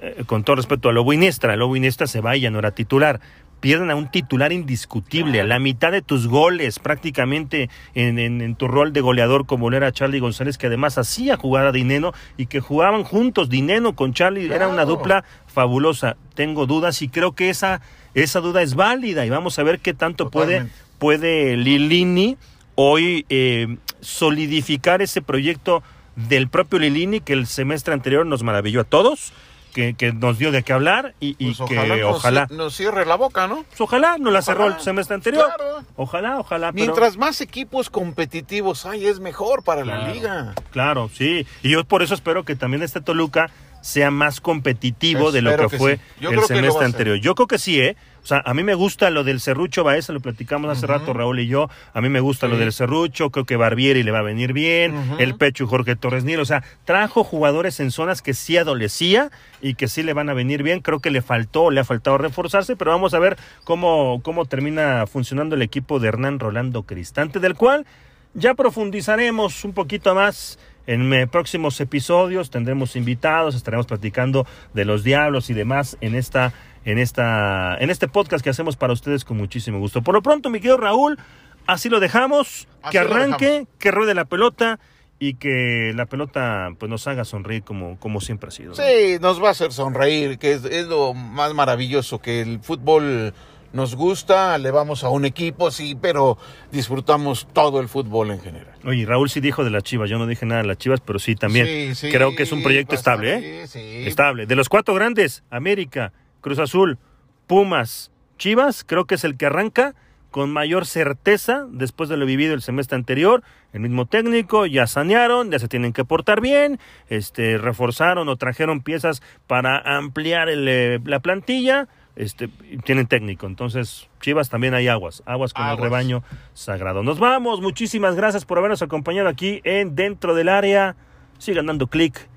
eh, 0.00 0.24
con 0.26 0.42
todo 0.42 0.56
respeto 0.56 0.88
a 0.88 0.92
Lobo 0.92 1.12
Iniestra, 1.12 1.54
Lobo 1.54 1.76
Iniestra 1.76 2.08
se 2.08 2.20
vaya, 2.20 2.50
no 2.50 2.58
era 2.58 2.72
titular. 2.72 3.20
Pierden 3.60 3.90
a 3.90 3.94
un 3.94 4.10
titular 4.10 4.52
indiscutible, 4.52 5.40
a 5.40 5.44
la 5.44 5.58
mitad 5.58 5.92
de 5.92 6.02
tus 6.02 6.26
goles, 6.28 6.78
prácticamente 6.78 7.68
en, 7.94 8.18
en- 8.18 8.40
en 8.40 8.54
tu 8.56 8.68
rol 8.68 8.92
de 8.92 9.00
goleador, 9.02 9.46
como 9.46 9.68
lo 9.70 9.76
era 9.76 9.92
Charlie 9.92 10.18
González, 10.20 10.56
que 10.58 10.68
además 10.68 10.96
hacía 10.98 11.36
jugar 11.36 11.66
a 11.66 11.72
Dineno 11.72 12.12
y 12.36 12.46
que 12.46 12.60
jugaban 12.60 13.04
juntos, 13.04 13.48
Dineno 13.50 13.94
con 13.94 14.14
Charlie, 14.14 14.46
era 14.52 14.66
una 14.68 14.84
dupla 14.86 15.24
fabulosa. 15.46 16.16
Tengo 16.34 16.66
dudas 16.66 17.02
y 17.02 17.08
creo 17.08 17.32
que 17.32 17.50
esa, 17.50 17.80
esa 18.14 18.40
duda 18.40 18.62
es 18.62 18.74
válida 18.74 19.26
y 19.26 19.30
vamos 19.30 19.58
a 19.58 19.62
ver 19.62 19.78
qué 19.80 19.92
tanto 19.94 20.30
puede, 20.30 20.56
puede 20.98 21.56
Lilini 21.56 22.36
hoy 22.76 23.26
eh, 23.28 23.76
solidificar 24.00 25.02
ese 25.02 25.22
proyecto 25.22 25.82
del 26.16 26.48
propio 26.48 26.78
Lilini 26.78 27.20
que 27.20 27.32
el 27.34 27.46
semestre 27.46 27.94
anterior 27.94 28.26
nos 28.26 28.42
maravilló 28.42 28.80
a 28.80 28.84
todos, 28.84 29.32
que, 29.72 29.94
que 29.94 30.12
nos 30.12 30.38
dio 30.38 30.50
de 30.52 30.62
qué 30.62 30.72
hablar 30.72 31.14
y, 31.20 31.36
y 31.38 31.54
Pues 31.54 31.68
que 31.68 31.76
nos- 31.76 32.16
ojalá, 32.16 32.46
nos 32.50 32.74
cierre 32.76 33.06
la 33.06 33.14
boca, 33.16 33.46
¿no? 33.46 33.64
pues 33.68 33.80
ojalá 33.80 34.18
nos 34.18 34.32
la 34.32 34.42
cerró 34.42 34.66
el 34.66 34.80
semestre 34.80 35.14
anterior. 35.14 35.46
Claro. 35.56 35.84
Ojalá, 35.96 36.38
ojalá. 36.38 36.72
pero- 36.72 36.84
Mientras 36.84 37.16
más 37.16 37.40
equipos 37.40 37.90
competitivos 37.90 38.86
hay, 38.86 39.06
es 39.06 39.20
mejor 39.20 39.62
para 39.64 39.84
la 39.84 40.08
liga. 40.12 40.54
Claro, 40.70 41.10
sí. 41.12 41.46
Y 41.62 41.70
yo 41.70 41.84
por 41.84 42.02
eso 42.02 42.14
espero 42.14 42.44
que 42.44 42.56
también 42.56 42.82
este 42.82 43.00
Toluca 43.00 43.50
sea 43.82 44.10
más 44.10 44.40
competitivo 44.40 45.32
de 45.32 45.40
lo 45.42 45.56
que, 45.56 45.66
que 45.68 45.78
fue 45.78 45.96
sí. 46.18 46.26
El 46.26 46.40
semestre 46.42 46.84
anterior. 46.84 47.16
Yo 47.18 47.34
creo 47.34 47.46
que 47.46 47.58
sí, 47.58 47.80
¿eh? 47.80 47.96
O 48.22 48.26
sea, 48.26 48.42
a 48.44 48.54
mí 48.54 48.62
me 48.62 48.74
gusta 48.74 49.10
lo 49.10 49.24
del 49.24 49.40
Cerrucho 49.40 49.84
Baeza, 49.84 50.12
lo 50.12 50.20
platicamos 50.20 50.70
hace 50.70 50.86
rato 50.86 51.12
Raúl 51.12 51.40
y 51.40 51.46
yo. 51.46 51.68
A 51.94 52.00
mí 52.00 52.08
me 52.08 52.20
gusta 52.20 52.48
lo 52.48 52.58
del 52.58 52.72
Cerrucho, 52.72 53.30
creo 53.30 53.46
que 53.46 53.56
Barbieri 53.56 54.02
le 54.02 54.10
va 54.10 54.18
a 54.18 54.22
venir 54.22 54.52
bien, 54.52 54.94
el 55.18 55.34
Pecho 55.36 55.64
y 55.64 55.66
Jorge 55.66 55.96
Torres 55.96 56.24
Nilo. 56.24 56.42
O 56.42 56.46
sea, 56.46 56.62
trajo 56.84 57.24
jugadores 57.24 57.80
en 57.80 57.90
zonas 57.90 58.22
que 58.22 58.34
sí 58.34 58.56
adolecía 58.56 59.30
y 59.60 59.74
que 59.74 59.88
sí 59.88 60.02
le 60.02 60.12
van 60.12 60.28
a 60.28 60.34
venir 60.34 60.62
bien. 60.62 60.80
Creo 60.80 61.00
que 61.00 61.10
le 61.10 61.22
faltó, 61.22 61.70
le 61.70 61.80
ha 61.80 61.84
faltado 61.84 62.18
reforzarse, 62.18 62.76
pero 62.76 62.90
vamos 62.90 63.14
a 63.14 63.18
ver 63.18 63.36
cómo, 63.64 64.20
cómo 64.22 64.44
termina 64.44 65.06
funcionando 65.06 65.54
el 65.54 65.62
equipo 65.62 65.98
de 65.98 66.08
Hernán 66.08 66.38
Rolando 66.38 66.82
Cristante, 66.82 67.40
del 67.40 67.54
cual 67.54 67.86
ya 68.34 68.54
profundizaremos 68.54 69.64
un 69.64 69.72
poquito 69.72 70.14
más 70.14 70.58
en 70.90 71.12
eh, 71.12 71.26
próximos 71.28 71.80
episodios. 71.80 72.50
Tendremos 72.50 72.96
invitados, 72.96 73.54
estaremos 73.54 73.86
platicando 73.86 74.44
de 74.74 74.84
los 74.84 75.04
diablos 75.04 75.48
y 75.48 75.54
demás 75.54 75.96
en 76.00 76.16
esta, 76.16 76.52
en 76.84 76.98
esta, 76.98 77.76
en 77.78 77.90
este 77.90 78.08
podcast 78.08 78.42
que 78.42 78.50
hacemos 78.50 78.76
para 78.76 78.92
ustedes 78.92 79.24
con 79.24 79.36
muchísimo 79.36 79.78
gusto. 79.78 80.02
Por 80.02 80.14
lo 80.14 80.22
pronto, 80.22 80.50
mi 80.50 80.58
querido 80.58 80.78
Raúl, 80.78 81.18
así 81.66 81.88
lo 81.88 82.00
dejamos, 82.00 82.66
Así 82.82 82.92
que 82.92 82.98
arranque, 82.98 83.46
dejamos. 83.46 83.68
que 83.78 83.90
ruede 83.92 84.14
la 84.14 84.24
pelota 84.24 84.80
y 85.20 85.34
que 85.34 85.92
la 85.94 86.06
pelota 86.06 86.70
pues 86.78 86.90
nos 86.90 87.06
haga 87.06 87.24
sonreír 87.24 87.62
como, 87.62 87.96
como 88.00 88.20
siempre 88.20 88.48
ha 88.48 88.50
sido. 88.50 88.70
¿no? 88.70 88.74
Sí, 88.74 89.18
nos 89.20 89.40
va 89.40 89.48
a 89.48 89.50
hacer 89.52 89.72
sonreír, 89.72 90.38
que 90.38 90.52
es, 90.52 90.64
es 90.64 90.86
lo 90.88 91.14
más 91.14 91.54
maravilloso, 91.54 92.18
que 92.20 92.40
el 92.40 92.58
fútbol 92.60 93.32
nos 93.72 93.94
gusta, 93.94 94.58
le 94.58 94.70
vamos 94.70 95.04
a 95.04 95.08
un 95.10 95.24
equipo, 95.24 95.70
sí, 95.70 95.96
pero 96.00 96.38
disfrutamos 96.72 97.46
todo 97.52 97.80
el 97.80 97.88
fútbol 97.88 98.30
en 98.30 98.40
general. 98.40 98.74
Oye, 98.84 99.06
Raúl 99.06 99.30
sí 99.30 99.40
dijo 99.40 99.64
de 99.64 99.70
las 99.70 99.82
Chivas, 99.82 100.10
yo 100.10 100.18
no 100.18 100.26
dije 100.26 100.46
nada 100.46 100.62
de 100.62 100.68
las 100.68 100.78
Chivas, 100.78 101.00
pero 101.00 101.18
sí 101.18 101.36
también 101.36 101.66
Sí, 101.66 101.94
sí, 101.94 102.10
creo 102.10 102.34
que 102.34 102.42
es 102.42 102.52
un 102.52 102.62
proyecto 102.62 102.94
estable, 102.94 103.62
¿eh? 103.62 103.66
sí. 103.66 104.04
Estable. 104.06 104.46
De 104.46 104.56
los 104.56 104.68
cuatro 104.68 104.94
grandes, 104.94 105.44
América, 105.50 106.12
Cruz 106.40 106.58
Azul, 106.58 106.98
Pumas, 107.46 108.10
Chivas, 108.38 108.84
creo 108.84 109.04
que 109.04 109.16
es 109.16 109.24
el 109.24 109.36
que 109.36 109.46
arranca 109.46 109.94
con 110.30 110.50
mayor 110.52 110.86
certeza 110.86 111.66
después 111.70 112.08
de 112.08 112.16
lo 112.16 112.24
vivido 112.24 112.54
el 112.54 112.62
semestre 112.62 112.96
anterior. 112.96 113.42
El 113.72 113.80
mismo 113.80 114.06
técnico, 114.06 114.66
ya 114.66 114.86
sanearon, 114.86 115.50
ya 115.50 115.58
se 115.58 115.68
tienen 115.68 115.92
que 115.92 116.04
portar 116.04 116.40
bien, 116.40 116.78
este, 117.08 117.58
reforzaron 117.58 118.28
o 118.28 118.36
trajeron 118.36 118.80
piezas 118.80 119.22
para 119.46 119.78
ampliar 119.78 120.48
el, 120.48 120.66
eh, 120.68 121.00
la 121.04 121.20
plantilla. 121.20 121.88
Este, 122.20 122.48
tienen 122.84 123.06
técnico, 123.06 123.46
entonces 123.46 124.10
Chivas 124.20 124.50
también 124.50 124.74
hay 124.74 124.88
aguas, 124.88 125.22
aguas 125.24 125.54
con 125.54 125.66
el 125.66 125.78
rebaño 125.78 126.22
sagrado. 126.52 127.02
Nos 127.02 127.18
vamos, 127.18 127.62
muchísimas 127.62 128.14
gracias 128.14 128.44
por 128.44 128.58
habernos 128.58 128.82
acompañado 128.82 129.26
aquí 129.26 129.62
en 129.64 129.94
Dentro 129.94 130.34
del 130.34 130.50
Área. 130.50 130.96
Sigan 131.38 131.64
dando 131.64 131.86
clic. 131.86 132.28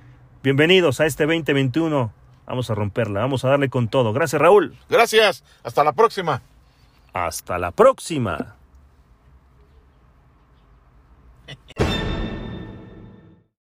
Bienvenidos 0.42 1.02
a 1.02 1.06
este 1.06 1.26
2021. 1.26 2.14
Vamos 2.46 2.70
a 2.70 2.76
romperla, 2.76 3.20
vamos 3.20 3.44
a 3.44 3.50
darle 3.50 3.68
con 3.68 3.90
todo. 3.90 4.14
Gracias, 4.14 4.42
Raúl. 4.42 4.74
Gracias, 4.88 5.44
hasta 5.64 5.84
la 5.84 5.92
próxima. 5.92 6.42
Hasta 7.12 7.58
la 7.58 7.72
próxima. 7.72 8.56